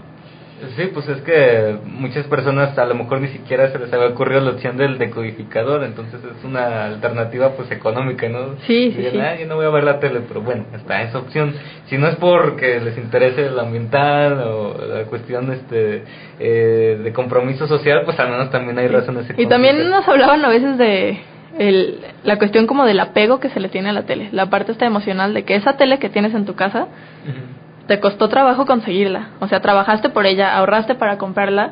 [0.77, 4.39] Sí, pues es que muchas personas a lo mejor ni siquiera se les había ocurrido
[4.39, 8.55] la opción del decodificador, entonces es una alternativa pues económica, ¿no?
[8.65, 9.19] Sí, sí, Dicen, sí.
[9.19, 11.53] "Ah, yo no voy a ver la tele, pero bueno, está esa opción.
[11.87, 16.03] Si no es porque les interese lo ambiental o la cuestión este
[16.39, 19.99] eh, de compromiso social, pues al menos también hay razones Y también económicas.
[20.05, 21.17] nos hablaban a veces de
[21.59, 24.71] el, la cuestión como del apego que se le tiene a la tele, la parte
[24.71, 26.83] esta emocional de que esa tele que tienes en tu casa
[27.27, 27.62] Ujú.
[27.87, 31.71] Te costó trabajo conseguirla, o sea, trabajaste por ella, ahorraste para comprarla,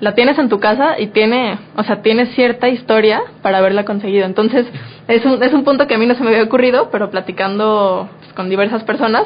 [0.00, 4.26] la tienes en tu casa y tiene, o sea, tiene cierta historia para haberla conseguido.
[4.26, 4.66] Entonces,
[5.08, 8.08] es un, es un punto que a mí no se me había ocurrido, pero platicando
[8.20, 9.24] pues, con diversas personas,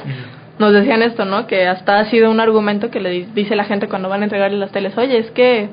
[0.58, 1.46] nos decían esto, ¿no?
[1.46, 4.24] Que hasta ha sido un argumento que le di- dice la gente cuando van a
[4.24, 5.70] entregarle las teles, oye, es que,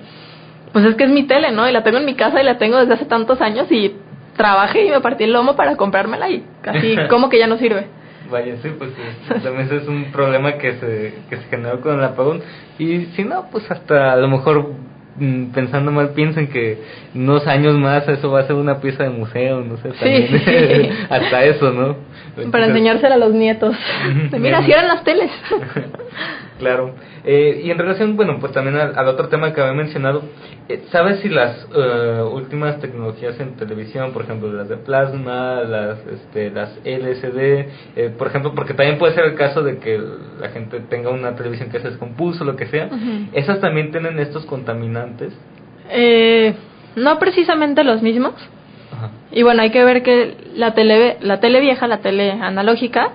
[0.74, 1.68] pues es que es mi tele, ¿no?
[1.70, 3.96] Y la tengo en mi casa y la tengo desde hace tantos años y
[4.36, 7.88] trabajé y me partí el lomo para comprármela y casi como que ya no sirve.
[8.32, 11.98] Vaya, sí, pues es- también ese es un problema que se, que se generó con
[12.00, 12.42] el apagón.
[12.80, 14.72] Y si no, pues hasta a lo mejor
[15.18, 16.78] mm, pensando mal piensen que
[17.16, 20.28] unos años más eso va a ser una pieza de museo, no sé, también.
[20.28, 21.96] Sí, hasta eso, ¿no?
[22.36, 23.76] Para Entonces, enseñársela a los nietos.
[24.38, 25.32] Mira, así eran las teles.
[26.60, 26.96] Claro.
[27.24, 30.24] Eh, y en relación, bueno, pues también al, al otro tema que había mencionado,
[30.70, 36.00] eh, ¿sabes si las eh, últimas tecnologías en televisión, por ejemplo, las de plasma, las,
[36.08, 39.98] este, las LCD, eh, por ejemplo, porque también puede ser el caso de que
[40.40, 42.90] la gente tenga una televisión que se descompuso, lo que sea.
[43.34, 45.34] ¿esas también tienen estos contaminantes?
[45.90, 46.54] Eh,
[46.96, 48.34] no precisamente los mismos.
[48.92, 49.12] Ajá.
[49.32, 53.14] Y bueno, hay que ver que la tele, la tele vieja, la tele analógica,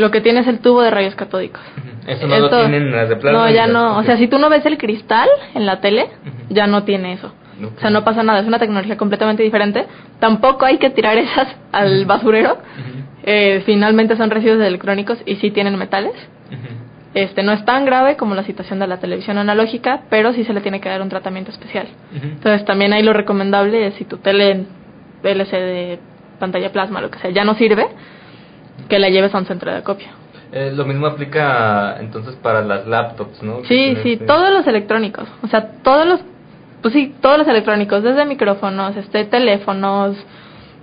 [0.00, 1.62] lo que tiene es el tubo de rayos catódicos.
[2.06, 3.40] Eso no lo tienen las de plasma.
[3.40, 3.98] No, ya no.
[3.98, 6.08] O sea, si tú no ves el cristal en la tele,
[6.48, 7.32] ya no tiene eso.
[7.76, 8.40] O sea, no pasa nada.
[8.40, 9.86] Es una tecnología completamente diferente.
[10.18, 12.58] Tampoco hay que tirar esas al basurero.
[13.22, 16.14] Eh, finalmente son residuos electrónicos y sí tienen metales.
[17.12, 20.54] Este no es tan grave como la situación de la televisión analógica, pero sí se
[20.54, 21.88] le tiene que dar un tratamiento especial.
[22.14, 24.64] Entonces también ahí lo recomendable es si tu tele
[25.22, 25.98] LCD,
[26.38, 27.88] pantalla plasma, lo que sea, ya no sirve,
[28.90, 30.08] que la lleves a un centro de acopio.
[30.52, 33.60] Eh, lo mismo aplica entonces para las laptops, ¿no?
[33.64, 36.20] Sí, sí, este- todos los electrónicos, o sea, todos los,
[36.82, 40.16] pues sí, todos los electrónicos, desde micrófonos, este, teléfonos,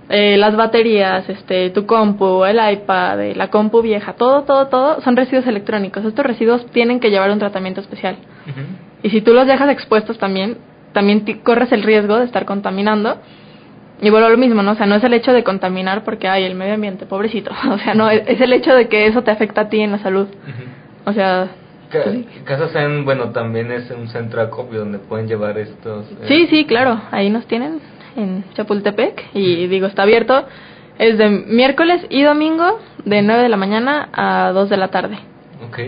[0.08, 5.02] eh, las baterías, este, tu compu, el iPad, eh, la compu vieja, todo, todo, todo
[5.02, 6.02] son residuos electrónicos.
[6.02, 8.16] Estos residuos tienen que llevar un tratamiento especial.
[9.02, 10.56] Y si tú los dejas expuestos también,
[10.94, 13.18] también corres el riesgo de estar contaminando.
[14.00, 14.72] Y bueno, lo mismo, ¿no?
[14.72, 17.50] O sea, no es el hecho de contaminar porque hay el medio ambiente, pobrecito.
[17.70, 19.92] O sea, no, es, es el hecho de que eso te afecta a ti en
[19.92, 20.28] la salud.
[21.04, 21.48] O sea,
[21.90, 22.26] Ca- pues sí.
[22.44, 26.04] Casa Zen, bueno, también es un centro de acopio donde pueden llevar estos...
[26.12, 27.80] eh, Sí, sí, claro, ahí nos tienen
[28.16, 30.44] en Chapultepec y digo, está abierto.
[30.98, 35.16] Es de miércoles y domingo de 9 de la mañana a 2 de la tarde.
[35.66, 35.78] Ok.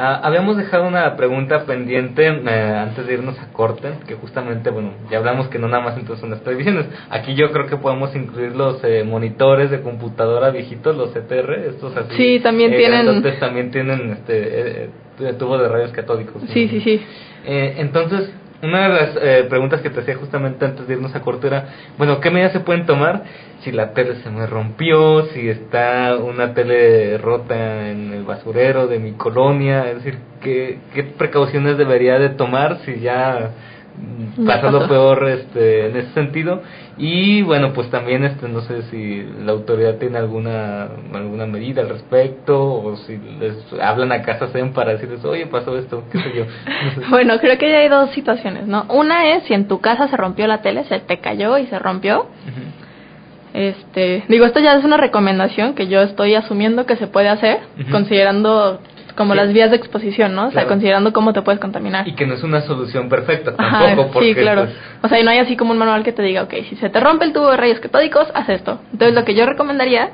[0.00, 4.92] Ah, habíamos dejado una pregunta pendiente eh, antes de irnos a corte, que justamente, bueno,
[5.10, 6.86] ya hablamos que no nada más entonces son las televisiones.
[7.10, 11.96] Aquí yo creo que podemos incluir los eh, monitores de computadora viejitos, los CTR, estos
[11.96, 12.14] así.
[12.16, 16.42] Sí, también eh, tienen- grandotes, también tienen este eh, eh, tubo de rayos catódicos.
[16.52, 17.02] Sí, sí, sí.
[17.44, 18.32] Eh, entonces,
[18.62, 21.68] una de las eh, preguntas que te hacía justamente antes de irnos a corte era,
[21.96, 23.22] bueno, ¿qué medidas se pueden tomar
[23.62, 28.98] si la tele se me rompió, si está una tele rota en el basurero de
[28.98, 29.88] mi colonia?
[29.88, 33.50] Es decir, ¿qué, qué precauciones debería de tomar si ya
[34.36, 34.88] mm, lo pasó.
[34.88, 36.62] peor este, en ese sentido?
[36.96, 41.88] Y bueno, pues también este, no sé si la autoridad tiene alguna alguna medida al
[41.90, 46.32] respecto o si les hablan a Casa Zen para decirles, oye, pasó esto, qué sé
[46.34, 46.44] yo.
[46.84, 47.00] No sé.
[47.10, 48.84] Bueno, creo que ya hay dos situaciones, ¿no?
[48.88, 51.78] Una es si en tu casa se rompió la tele, se te cayó y se
[51.78, 52.26] rompió.
[53.54, 57.60] Este, digo, esto ya es una recomendación que yo estoy asumiendo que se puede hacer,
[57.90, 58.80] considerando
[59.18, 59.36] como Sí.
[59.36, 60.42] las vías de exposición, ¿no?
[60.46, 60.68] O sea, Claro.
[60.68, 62.08] considerando cómo te puedes contaminar.
[62.08, 64.62] Y que no es una solución perfecta Ajá, tampoco, porque sí, claro.
[64.64, 66.76] pues, O sea, y no hay así como un manual que te diga, ok, si
[66.76, 68.80] se te rompe el tubo de rayos catódicos, haz esto.
[68.92, 70.10] Entonces, lo que yo recomendaría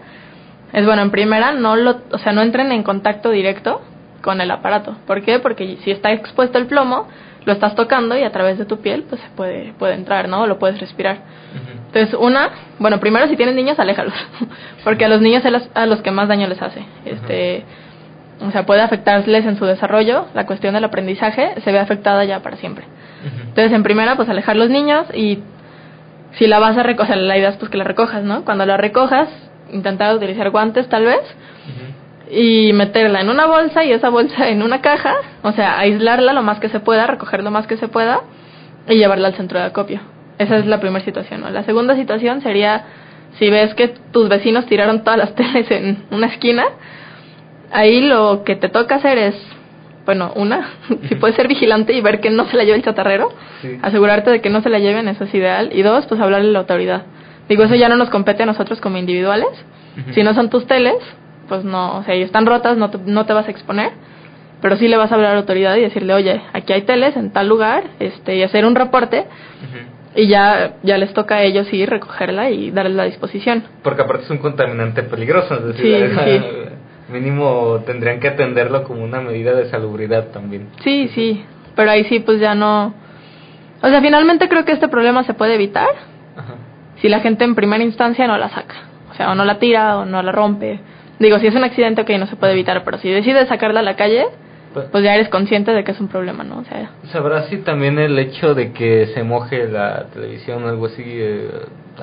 [0.72, 3.80] es, bueno, en primera, no lo, o sea, no entren en contacto directo
[4.22, 4.96] con el aparato.
[5.06, 5.38] ¿Por qué?
[5.38, 7.06] Porque si está expuesto el plomo,
[7.44, 10.40] lo estás tocando y a través de tu piel, pues se puede, puede entrar, ¿no?
[10.42, 11.18] O lo puedes respirar.
[11.88, 14.14] Entonces, una, bueno, primero si tienes niños, aléjalos,
[14.84, 16.82] porque a los niños es a los que más daño les hace.
[17.04, 17.64] Este,
[18.40, 22.40] o sea, puede afectarles en su desarrollo, la cuestión del aprendizaje se ve afectada ya
[22.40, 22.84] para siempre.
[23.24, 25.38] Entonces, en primera, pues alejar los niños y
[26.32, 28.44] si la vas a recoger, la idea es pues que la recojas, ¿no?
[28.44, 29.28] Cuando la recojas,
[29.72, 31.20] intentar utilizar guantes tal vez
[32.30, 36.42] y meterla en una bolsa y esa bolsa en una caja, o sea, aislarla lo
[36.42, 38.20] más que se pueda, recoger lo más que se pueda
[38.88, 40.00] y llevarla al centro de acopio.
[40.38, 41.50] Esa es la primera situación, ¿no?
[41.50, 42.84] La segunda situación sería
[43.38, 46.64] si ves que tus vecinos tiraron todas las teles en una esquina,
[47.74, 49.34] ahí lo que te toca hacer es,
[50.06, 50.70] bueno, una,
[51.08, 53.28] si puedes ser vigilante y ver que no se la lleve el chatarrero,
[53.62, 53.78] Sí.
[53.82, 55.70] asegurarte de que no se la lleven, eso es ideal.
[55.72, 57.02] Y dos, pues hablarle a la autoridad.
[57.48, 59.48] Digo, eso ya no nos compete a nosotros como individuales.
[60.12, 60.96] Si no son tus teles,
[61.48, 63.92] pues no, o sea, y están rotas, no te, no te vas a exponer.
[64.60, 67.16] Pero sí le vas a hablar a la autoridad y decirle, oye, aquí hay teles
[67.16, 69.26] en tal lugar, este, y hacer un reporte.
[70.16, 73.64] Y ya, ya les toca a ellos ir, recogerla y darles la disposición.
[73.82, 76.40] Porque aparte es un contaminante peligroso, es decir, Sí, sí.
[77.08, 80.68] Mínimo tendrían que atenderlo como una medida de salubridad también.
[80.82, 81.44] Sí, sí,
[81.76, 82.94] pero ahí sí, pues ya no.
[83.82, 85.88] O sea, finalmente creo que este problema se puede evitar
[86.36, 86.54] Ajá.
[87.00, 88.74] si la gente en primera instancia no la saca.
[89.10, 90.80] O sea, o no la tira o no la rompe.
[91.18, 93.82] Digo, si es un accidente, ok, no se puede evitar, pero si decides sacarla a
[93.84, 94.24] la calle,
[94.72, 96.58] Pues- pues ya eres consciente de que es un problema, ¿no?
[96.58, 100.86] O sea, ¿Sabrás si también el hecho de que se moje la televisión o algo
[100.86, 101.48] así eh,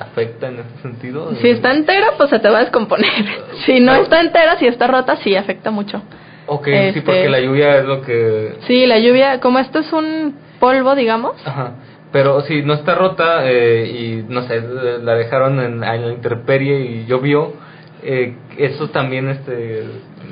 [0.00, 1.34] afecta en ese sentido?
[1.36, 3.10] si está entera, pues se te va a descomponer.
[3.66, 6.02] Si no está entera, si está rota, sí afecta mucho.
[6.46, 8.56] Ok, sí, este- porque la lluvia es lo que...
[8.66, 11.74] Sí, la lluvia, como esto es un polvo, digamos, Ajá.
[12.12, 14.60] Pero si no está rota eh, y, no sé,
[15.02, 17.54] la dejaron en, en la intemperie y llovió,
[18.02, 19.84] eh, eso también este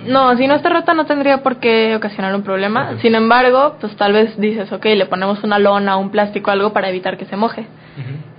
[0.04, 3.94] no si no está rota no tendría por qué ocasionar un problema sin embargo pues
[3.96, 7.36] tal vez dices ok le ponemos una lona un plástico algo para evitar que se
[7.36, 7.66] moje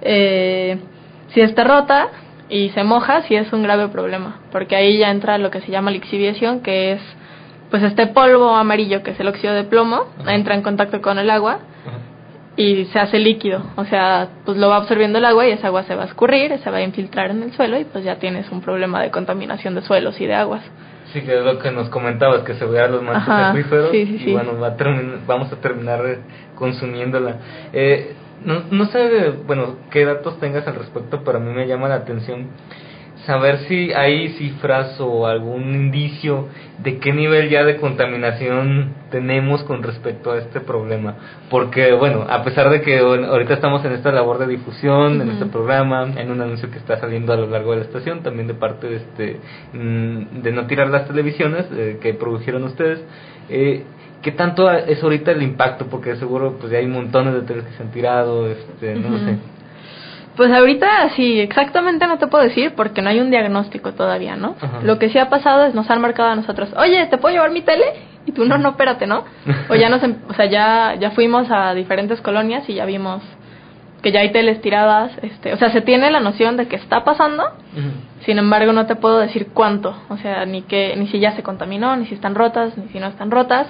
[0.01, 0.79] eh,
[1.33, 2.09] si está rota
[2.49, 5.71] y se moja sí es un grave problema porque ahí ya entra lo que se
[5.71, 7.01] llama lixiviación que es
[7.69, 11.29] pues este polvo amarillo que es el óxido de plomo entra en contacto con el
[11.29, 11.59] agua
[12.55, 15.83] y se hace líquido, o sea, pues lo va absorbiendo el agua y esa agua
[15.83, 18.51] se va a escurrir, se va a infiltrar en el suelo y pues ya tienes
[18.51, 20.61] un problema de contaminación de suelos y de aguas.
[21.13, 24.53] Sí, que es lo que nos comentabas, que se vean los mantos acuíferos y bueno,
[25.27, 26.01] vamos a terminar
[26.55, 27.35] consumiéndola.
[27.73, 28.15] Eh,
[28.45, 31.95] no, no sé, bueno, qué datos tengas al respecto, pero a mí me llama la
[31.95, 32.47] atención
[33.25, 36.47] saber si hay cifras o algún indicio
[36.79, 41.15] de qué nivel ya de contaminación tenemos con respecto a este problema.
[41.49, 45.45] Porque, bueno, a pesar de que ahorita estamos en esta labor de difusión, en este
[45.45, 48.53] programa, en un anuncio que está saliendo a lo largo de la estación, también de
[48.55, 49.39] parte de, este,
[49.73, 53.03] mm, de no tirar las televisiones eh, que produjeron ustedes,
[53.49, 53.83] eh,
[54.21, 55.87] ¿qué tanto es ahorita el impacto?
[55.87, 59.37] Porque seguro pues ya hay montones de teles que se han tirado, este, no sé.
[60.35, 64.55] Pues ahorita sí, exactamente no te puedo decir porque no hay un diagnóstico todavía, ¿no?
[64.83, 67.51] Lo que sí ha pasado es nos han marcado a nosotros, oye, ¿te puedo llevar
[67.51, 67.85] mi tele?
[68.25, 69.25] Y tú, no, no, espérate, ¿no?
[69.69, 73.21] o ya nos, em, o sea, ya, ya fuimos a diferentes colonias y ya vimos
[74.01, 77.03] que ya hay teles tiradas, este, o sea, se tiene la noción de que está
[77.03, 77.43] pasando,
[78.25, 81.43] sin embargo no te puedo decir cuánto, o sea, ni que, ni si ya se
[81.43, 83.67] contaminó, ni si están rotas, ni si no están rotas,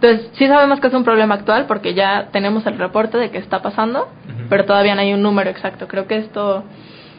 [0.00, 3.38] entonces, sí sabemos que es un problema actual porque ya tenemos el reporte de que
[3.38, 4.08] está pasando,
[4.48, 5.88] pero todavía no hay un número exacto.
[5.88, 6.64] Creo que esto...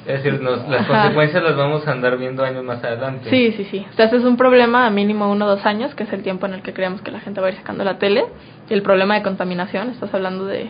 [0.05, 3.27] Es decir, las consecuencias las vamos a andar viendo años más adelante.
[3.31, 3.77] Sí, sí, sí.
[3.89, 6.53] Entonces es un problema a mínimo uno o dos años, que es el tiempo en
[6.53, 8.25] el que creemos que la gente va a ir sacando la tele.
[8.69, 10.69] Y el problema de contaminación, estás hablando de...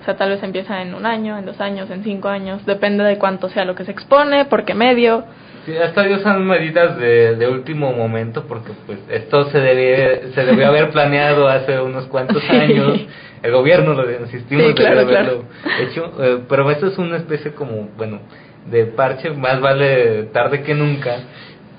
[0.00, 2.64] O sea, tal vez empieza en un año, en dos años, en cinco años.
[2.66, 5.24] Depende de cuánto sea lo que se expone, por qué medio.
[5.66, 10.44] Sí, hasta ellos son medidas de, de, último momento porque pues esto se debe, se
[10.44, 13.00] debió haber planeado hace unos cuantos años.
[13.42, 15.44] El gobierno, lo insistimos, sí, haberlo
[15.80, 16.12] hecho.
[16.20, 18.20] Eh, pero esto es una especie como, bueno,
[18.70, 21.16] de parche, más vale tarde que nunca.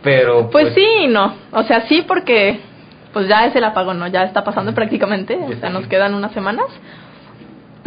[0.04, 1.34] Pero pues, pues sí no.
[1.52, 2.60] O sea, sí porque
[3.14, 4.08] pues ya es el apagón, ¿no?
[4.08, 5.36] Ya está pasando prácticamente.
[5.36, 6.66] O sea, nos quedan unas semanas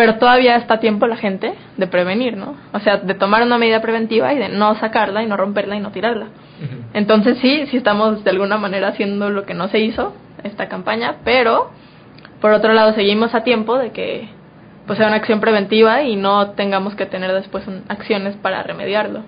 [0.01, 2.57] pero todavía está a tiempo la gente de prevenir, ¿no?
[2.73, 5.81] O sea, de tomar una medida preventiva y de no sacarla y no romperla y
[5.81, 6.29] no tirarla.
[6.95, 11.17] Entonces sí, sí estamos de alguna manera haciendo lo que no se hizo, esta campaña,
[11.23, 11.71] pero
[12.41, 14.31] por otro lado seguimos a tiempo de que
[14.87, 19.21] pues sea una acción preventiva y no tengamos que tener después acciones para remediarlo.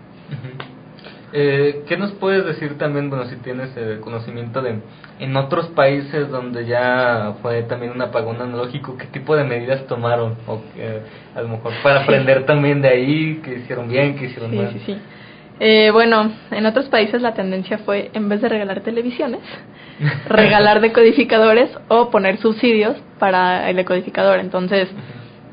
[1.33, 4.80] Eh, ¿Qué nos puedes decir también, bueno, si tienes el conocimiento de
[5.18, 10.37] en otros países donde ya fue también un apagón analógico, qué tipo de medidas tomaron?
[10.47, 10.61] O
[11.35, 14.72] a lo mejor para aprender también de ahí, qué hicieron bien, qué hicieron mal.
[14.72, 14.99] Sí, sí,
[15.61, 19.41] eh, bueno, en otros países la tendencia fue, en vez de regalar televisiones,
[20.28, 24.41] regalar decodificadores o poner subsidios para el decodificador.
[24.41, 24.89] Entonces,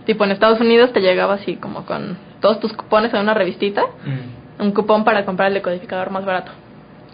[0.05, 3.83] tipo en Estados Unidos te llegaba así como con todos tus cupones en una revistita
[4.59, 6.51] un cupón para comprar el decodificador más barato.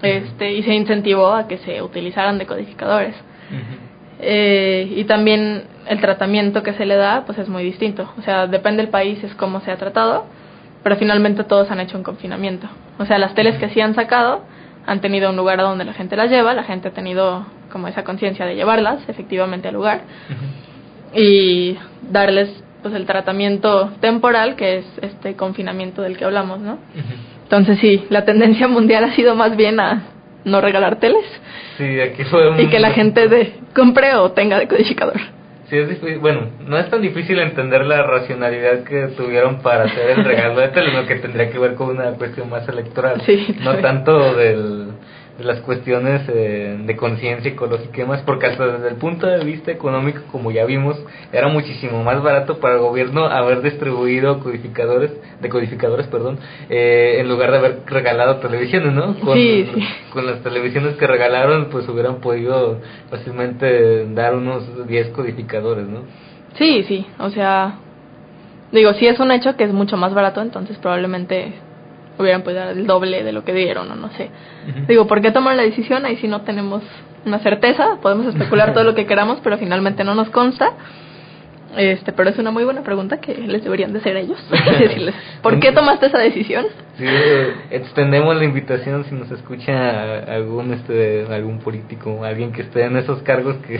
[0.01, 3.15] Este, y se incentivó a que se utilizaran decodificadores.
[4.19, 8.11] eh, y también el tratamiento que se le da pues es muy distinto.
[8.17, 10.25] O sea, depende del país, es cómo se ha tratado,
[10.83, 12.67] pero finalmente todos han hecho un confinamiento.
[12.97, 14.41] O sea, las teles que sí han sacado
[14.85, 17.87] han tenido un lugar a donde la gente las lleva, la gente ha tenido como
[17.87, 20.01] esa conciencia de llevarlas efectivamente al lugar
[21.13, 21.77] y
[22.09, 22.49] darles
[22.83, 26.77] pues el tratamiento temporal que es este confinamiento del que hablamos, ¿no?
[27.45, 30.03] Entonces sí, la tendencia mundial ha sido más bien a
[30.45, 31.23] no regalar teles.
[31.77, 35.19] Sí, aquí fue Y que la gente de, compre o tenga decodificador.
[35.69, 36.19] Sí, es difícil.
[36.19, 40.69] Bueno, no es tan difícil entender la racionalidad que tuvieron para hacer el regalo de
[40.69, 43.21] teles, lo que tendría que ver con una cuestión más electoral.
[43.25, 44.89] Sí, no tanto del
[45.37, 49.43] de las cuestiones eh, de conciencia ecológica y demás, porque hasta desde el punto de
[49.43, 50.97] vista económico, como ya vimos,
[51.33, 55.11] era muchísimo más barato para el gobierno haber distribuido codificadores,
[55.41, 59.19] decodificadores, perdón, eh, en lugar de haber regalado televisiones, ¿no?
[59.19, 59.69] Con, sí,
[60.13, 62.79] con las televisiones que regalaron, pues hubieran podido
[63.09, 66.03] fácilmente dar unos 10 codificadores, ¿no?
[66.57, 67.79] Sí, sí, o sea,
[68.71, 71.53] digo, si es un hecho que es mucho más barato, entonces probablemente
[72.17, 74.29] hubieran podido dar el doble de lo que dieron o no sé.
[74.87, 76.05] Digo, ¿por qué toman la decisión?
[76.05, 76.83] Ahí si no tenemos
[77.25, 80.73] una certeza, podemos especular todo lo que queramos, pero finalmente no nos consta.
[81.75, 84.37] Este, pero es una muy buena pregunta que les deberían de hacer ellos.
[84.79, 86.65] Decirles, ¿por qué tomaste esa decisión?
[86.97, 87.05] Sí,
[87.69, 93.21] extendemos la invitación si nos escucha algún este algún político, alguien que esté en esos
[93.23, 93.77] cargos que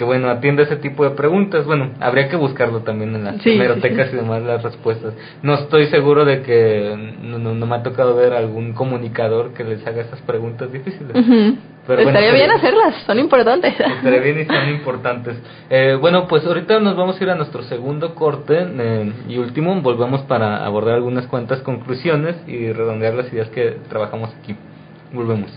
[0.00, 1.66] que bueno, atiende ese tipo de preguntas.
[1.66, 4.14] Bueno, habría que buscarlo también en las Sí, sí.
[4.14, 5.12] y demás las respuestas.
[5.42, 9.62] No estoy seguro de que no, no, no me ha tocado ver algún comunicador que
[9.62, 11.12] les haga esas preguntas difíciles.
[11.86, 13.74] Pero Estaría bien hacerlas, son importantes.
[13.78, 15.36] Estaría bien y son importantes.
[15.68, 19.78] Eh, bueno, pues ahorita nos vamos a ir a nuestro segundo corte eh, y último.
[19.82, 24.56] Volvemos para abordar algunas cuantas conclusiones y redondear las ideas que trabajamos aquí.
[25.12, 25.50] Volvemos.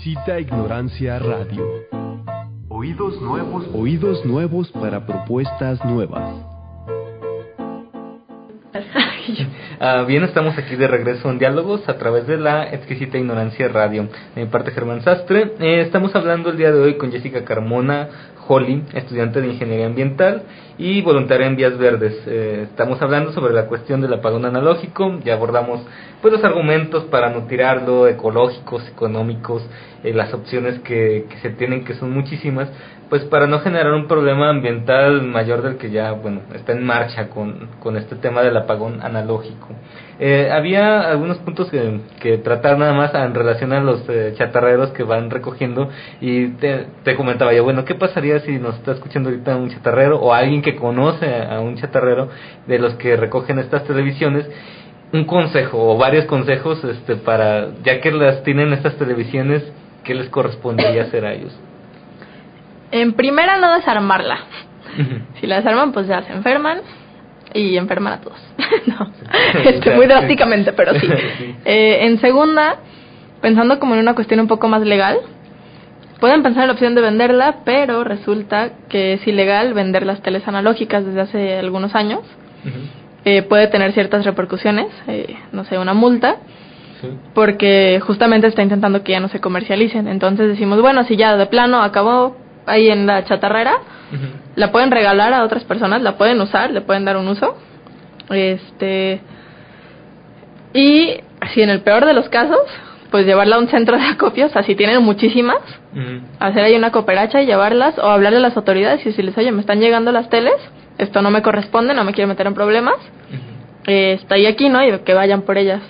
[0.00, 1.62] Exquisita ignorancia radio.
[2.70, 3.66] Oídos nuevos.
[3.74, 6.49] Oídos nuevos para propuestas nuevas.
[9.82, 14.10] Ah, bien, estamos aquí de regreso en Diálogos a través de la exquisita ignorancia radio.
[14.34, 15.52] De mi parte, Germán Sastre.
[15.58, 18.10] Eh, estamos hablando el día de hoy con Jessica Carmona
[18.46, 20.42] Holly, estudiante de Ingeniería Ambiental
[20.76, 22.12] y voluntaria en Vías Verdes.
[22.26, 25.18] Eh, estamos hablando sobre la cuestión del apagón analógico.
[25.24, 25.80] Ya abordamos
[26.20, 29.66] pues los argumentos para no tirarlo, ecológicos, económicos,
[30.04, 32.68] eh, las opciones que, que se tienen, que son muchísimas
[33.10, 37.28] pues para no generar un problema ambiental mayor del que ya bueno está en marcha
[37.28, 39.69] con, con este tema del apagón analógico.
[40.18, 44.90] Eh, había algunos puntos que, que, tratar nada más en relación a los eh, chatarreros
[44.90, 45.88] que van recogiendo
[46.20, 50.20] y te, te, comentaba yo, bueno, ¿qué pasaría si nos está escuchando ahorita un chatarrero
[50.20, 52.28] o alguien que conoce a un chatarrero
[52.66, 54.46] de los que recogen estas televisiones?
[55.12, 59.72] Un consejo o varios consejos este, para, ya que las tienen estas televisiones,
[60.04, 61.58] ¿qué les correspondería hacer a ellos?
[62.92, 64.38] En primera, no desarmarla.
[65.40, 66.82] Si la desarman, pues ya se enferman
[67.54, 68.38] y enferman a todos.
[68.86, 69.12] no,
[69.64, 71.06] este, muy drásticamente, pero sí.
[71.64, 72.76] Eh, en segunda,
[73.40, 75.18] pensando como en una cuestión un poco más legal,
[76.20, 80.46] pueden pensar en la opción de venderla, pero resulta que es ilegal vender las teles
[80.46, 82.20] analógicas desde hace algunos años.
[83.24, 86.36] eh, puede tener ciertas repercusiones, eh, no sé, una multa.
[87.32, 90.06] Porque justamente está intentando que ya no se comercialicen.
[90.06, 92.36] Entonces decimos, bueno, si ya de plano acabó,
[92.70, 94.30] ahí en la chatarrera, uh -huh.
[94.56, 97.56] la pueden regalar a otras personas, la pueden usar, le pueden dar un uso.
[98.30, 99.20] Este
[100.72, 101.16] y
[101.52, 102.60] si en el peor de los casos,
[103.10, 105.58] pues llevarla a un centro de acopio, o sea, si tienen muchísimas,
[105.94, 106.20] uh -huh.
[106.38, 109.60] hacer ahí una cooperacha y llevarlas o hablarle a las autoridades y decirles, oye, me
[109.60, 110.54] están llegando las teles,
[110.98, 113.90] esto no me corresponde, no me quiero meter en problemas, uh -huh.
[113.90, 114.82] eh, está ahí aquí, ¿no?
[114.84, 115.82] Y que vayan por ellas.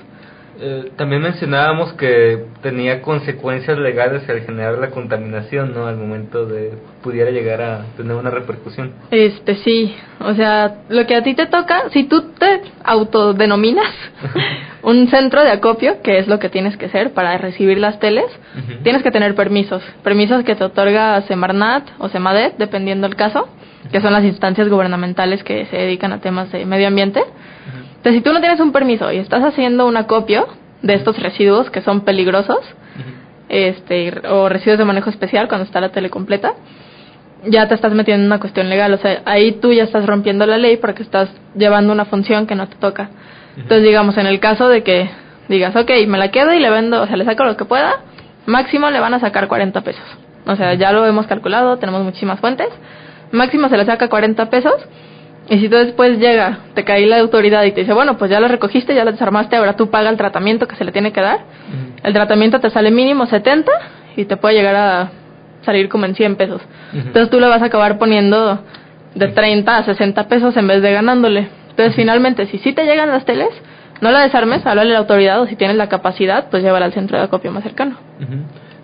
[0.62, 5.86] Eh, también mencionábamos que tenía consecuencias legales al generar la contaminación, ¿no?
[5.86, 8.92] Al momento de pudiera llegar a tener una repercusión.
[9.10, 13.90] Este sí, o sea, lo que a ti te toca, si tú te autodenominas
[14.82, 18.26] un centro de acopio, que es lo que tienes que ser para recibir las teles,
[18.26, 18.82] uh -huh.
[18.82, 23.48] tienes que tener permisos, permisos que te otorga Semarnat o Semadet, dependiendo del caso,
[23.90, 27.22] que son las instancias gubernamentales que se dedican a temas de medio ambiente.
[28.00, 30.46] Entonces, si tú no tienes un permiso y estás haciendo un acopio
[30.80, 33.14] de estos residuos que son peligrosos, uh -huh.
[33.50, 36.54] este, o residuos de manejo especial cuando está la tele completa,
[37.44, 38.94] ya te estás metiendo en una cuestión legal.
[38.94, 42.54] O sea, ahí tú ya estás rompiendo la ley porque estás llevando una función que
[42.54, 43.02] no te toca.
[43.02, 43.62] Uh -huh.
[43.64, 45.10] Entonces, digamos, en el caso de que
[45.50, 47.96] digas, ok, me la quedo y le vendo, o sea, le saco lo que pueda,
[48.46, 50.04] máximo le van a sacar 40 pesos.
[50.46, 52.68] O sea, ya lo hemos calculado, tenemos muchísimas fuentes.
[53.30, 54.74] Máximo se le saca 40 pesos
[55.48, 58.38] y si tú después llega, te cae la autoridad y te dice, bueno, pues ya
[58.38, 61.20] la recogiste, ya la desarmaste, ahora tú paga el tratamiento que se le tiene que
[61.20, 61.38] dar.
[61.38, 62.00] Uh -huh.
[62.04, 63.70] El tratamiento te sale mínimo 70
[64.16, 65.10] y te puede llegar a
[65.62, 66.62] salir como en 100 pesos.
[66.62, 67.06] Uh -huh.
[67.06, 68.60] Entonces tú le vas a acabar poniendo
[69.14, 71.48] de 30 a 60 pesos en vez de ganándole.
[71.70, 73.50] Entonces finalmente, si sí te llegan las teles,
[74.00, 76.92] no la desarmes, háblale a la autoridad o si tienes la capacidad, pues llévala al
[76.92, 77.96] centro de acopio más cercano.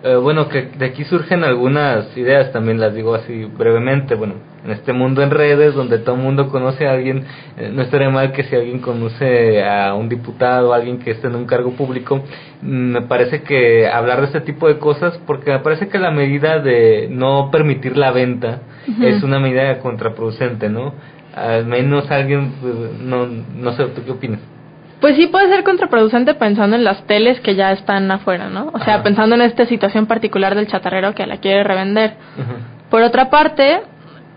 [0.03, 4.13] Eh, bueno, que de aquí surgen algunas ideas, también las digo así brevemente.
[4.13, 7.25] Bueno, en este mundo en redes, donde todo el mundo conoce a alguien,
[7.57, 11.27] eh, no estaría mal que si alguien conoce a un diputado, a alguien que esté
[11.27, 12.17] en un cargo público,
[12.61, 16.11] mm, me parece que hablar de este tipo de cosas, porque me parece que la
[16.11, 19.05] medida de no permitir la venta uh -huh.
[19.05, 20.93] es una medida contraproducente, ¿no?
[21.35, 24.56] Al menos alguien, pues, no, no sé, ¿tú qué opinas?
[25.01, 28.71] Pues sí puede ser contraproducente pensando en las teles que ya están afuera, ¿no?
[28.73, 29.03] O sea, Ajá.
[29.03, 32.15] pensando en esta situación particular del chatarrero que la quiere revender.
[32.33, 32.55] Ajá.
[32.89, 33.81] Por otra parte,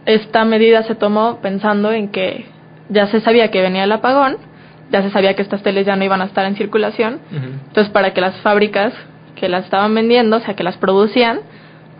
[0.07, 2.47] esta medida se tomó pensando en que
[2.89, 4.37] ya se sabía que venía el apagón,
[4.91, 7.47] ya se sabía que estas teles ya no iban a estar en circulación, Ajá.
[7.69, 8.93] entonces para que las fábricas
[9.37, 11.41] que las estaban vendiendo, o sea, que las producían,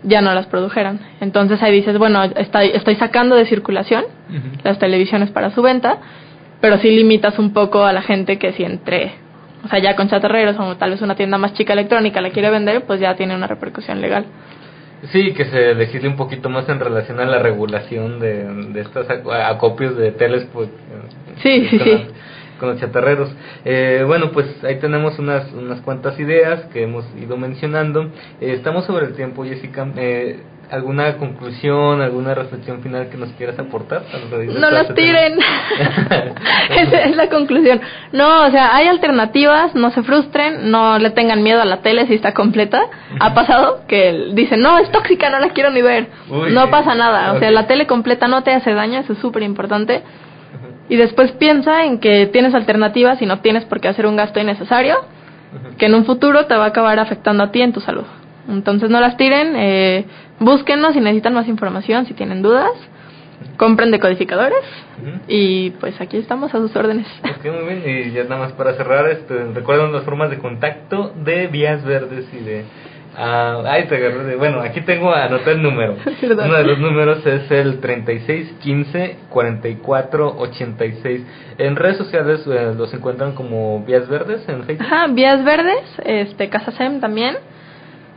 [0.03, 0.99] ya no las produjeran.
[1.19, 4.03] Entonces ahí dices, bueno, estoy, estoy sacando de circulación
[4.63, 5.97] las televisiones para su venta,
[6.61, 9.13] pero sí limitas un poco a la gente que si entre,
[9.65, 12.49] o sea, ya con chatarreros o tal vez una tienda más chica electrónica la quiere
[12.49, 14.25] vender, pues ya tiene una repercusión legal.
[15.11, 19.07] Sí, que se legisle un poquito más en relación a la regulación de, de estos
[19.09, 20.69] acopios de teles, pues.
[21.41, 22.05] Sí, sí, sí.
[22.59, 23.35] con los chatarreros.
[23.65, 28.11] Eh, bueno, pues ahí tenemos unas, unas cuantas ideas que hemos ido mencionando.
[28.39, 29.87] Eh, estamos sobre el tiempo, Jessica.
[29.97, 30.39] Eh,
[30.71, 34.03] ¿Alguna conclusión, alguna reflexión final que nos quieras aportar?
[34.57, 35.37] No las tiren.
[36.69, 37.81] Esa es la conclusión.
[38.13, 42.07] No, o sea, hay alternativas, no se frustren, no le tengan miedo a la tele
[42.07, 42.81] si está completa.
[43.19, 46.07] Ha pasado que dicen, no, es tóxica, no la quiero ni ver.
[46.29, 47.33] Uy, no pasa nada.
[47.33, 50.03] O sea, la tele completa no te hace daño, eso es súper importante.
[50.87, 54.39] Y después piensa en que tienes alternativas y no tienes por qué hacer un gasto
[54.39, 54.95] innecesario,
[55.77, 58.05] que en un futuro te va a acabar afectando a ti en tu salud.
[58.49, 60.05] Entonces no las tiren, eh,
[60.41, 62.71] búsquenos si necesitan más información, si tienen dudas.
[63.57, 64.63] compren decodificadores
[65.01, 65.19] Ujú.
[65.27, 67.07] y pues aquí estamos a sus órdenes.
[67.23, 68.07] Ok, muy bien.
[68.07, 72.25] Y ya nada más para cerrar, este, recuerden las formas de contacto de Vías Verdes
[72.33, 72.65] y de...
[73.17, 75.95] ay, te agarré Bueno, aquí tengo anotado el número.
[76.21, 81.21] Uno de los números es el 36 15 44 86.
[81.57, 84.85] En redes sociales eh, los encuentran como Vías Verdes en Facebook.
[84.85, 87.37] Ajá, Vías Verdes, este, Casa SEM también.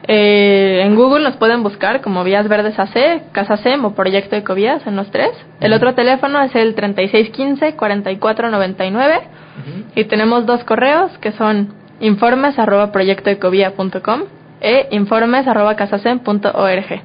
[0.06, 4.86] Eh, en Google nos pueden buscar como Vías Verdes AC, Casa SEM o Proyecto Ecovías
[4.86, 5.30] en los tres.
[5.60, 9.84] El otro teléfono es el 3615-4499 Ujú.
[9.94, 14.22] y tenemos dos correos que son informes arroba proyectoecovía.com
[14.60, 17.02] e informes arroba casasem.org.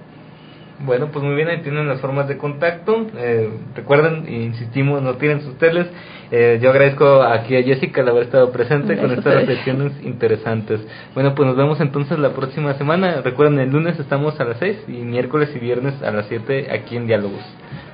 [0.81, 3.07] Bueno, pues muy bien, ahí tienen las formas de contacto.
[3.17, 5.87] Eh, recuerden, insistimos, no tienen sus teles.
[6.31, 10.79] Eh, yo agradezco aquí a Jessica el haber estado presente con Gracias estas reflexiones interesantes.
[11.13, 13.21] Bueno, pues nos vemos entonces la próxima semana.
[13.21, 16.95] Recuerden, el lunes estamos a las 6 y miércoles y viernes a las 7 aquí
[16.95, 17.41] en Diálogos.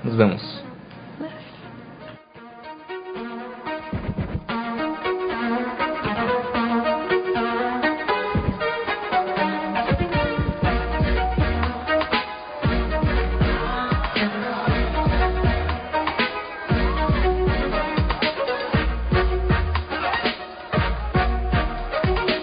[0.04, 0.65] Nos vemos.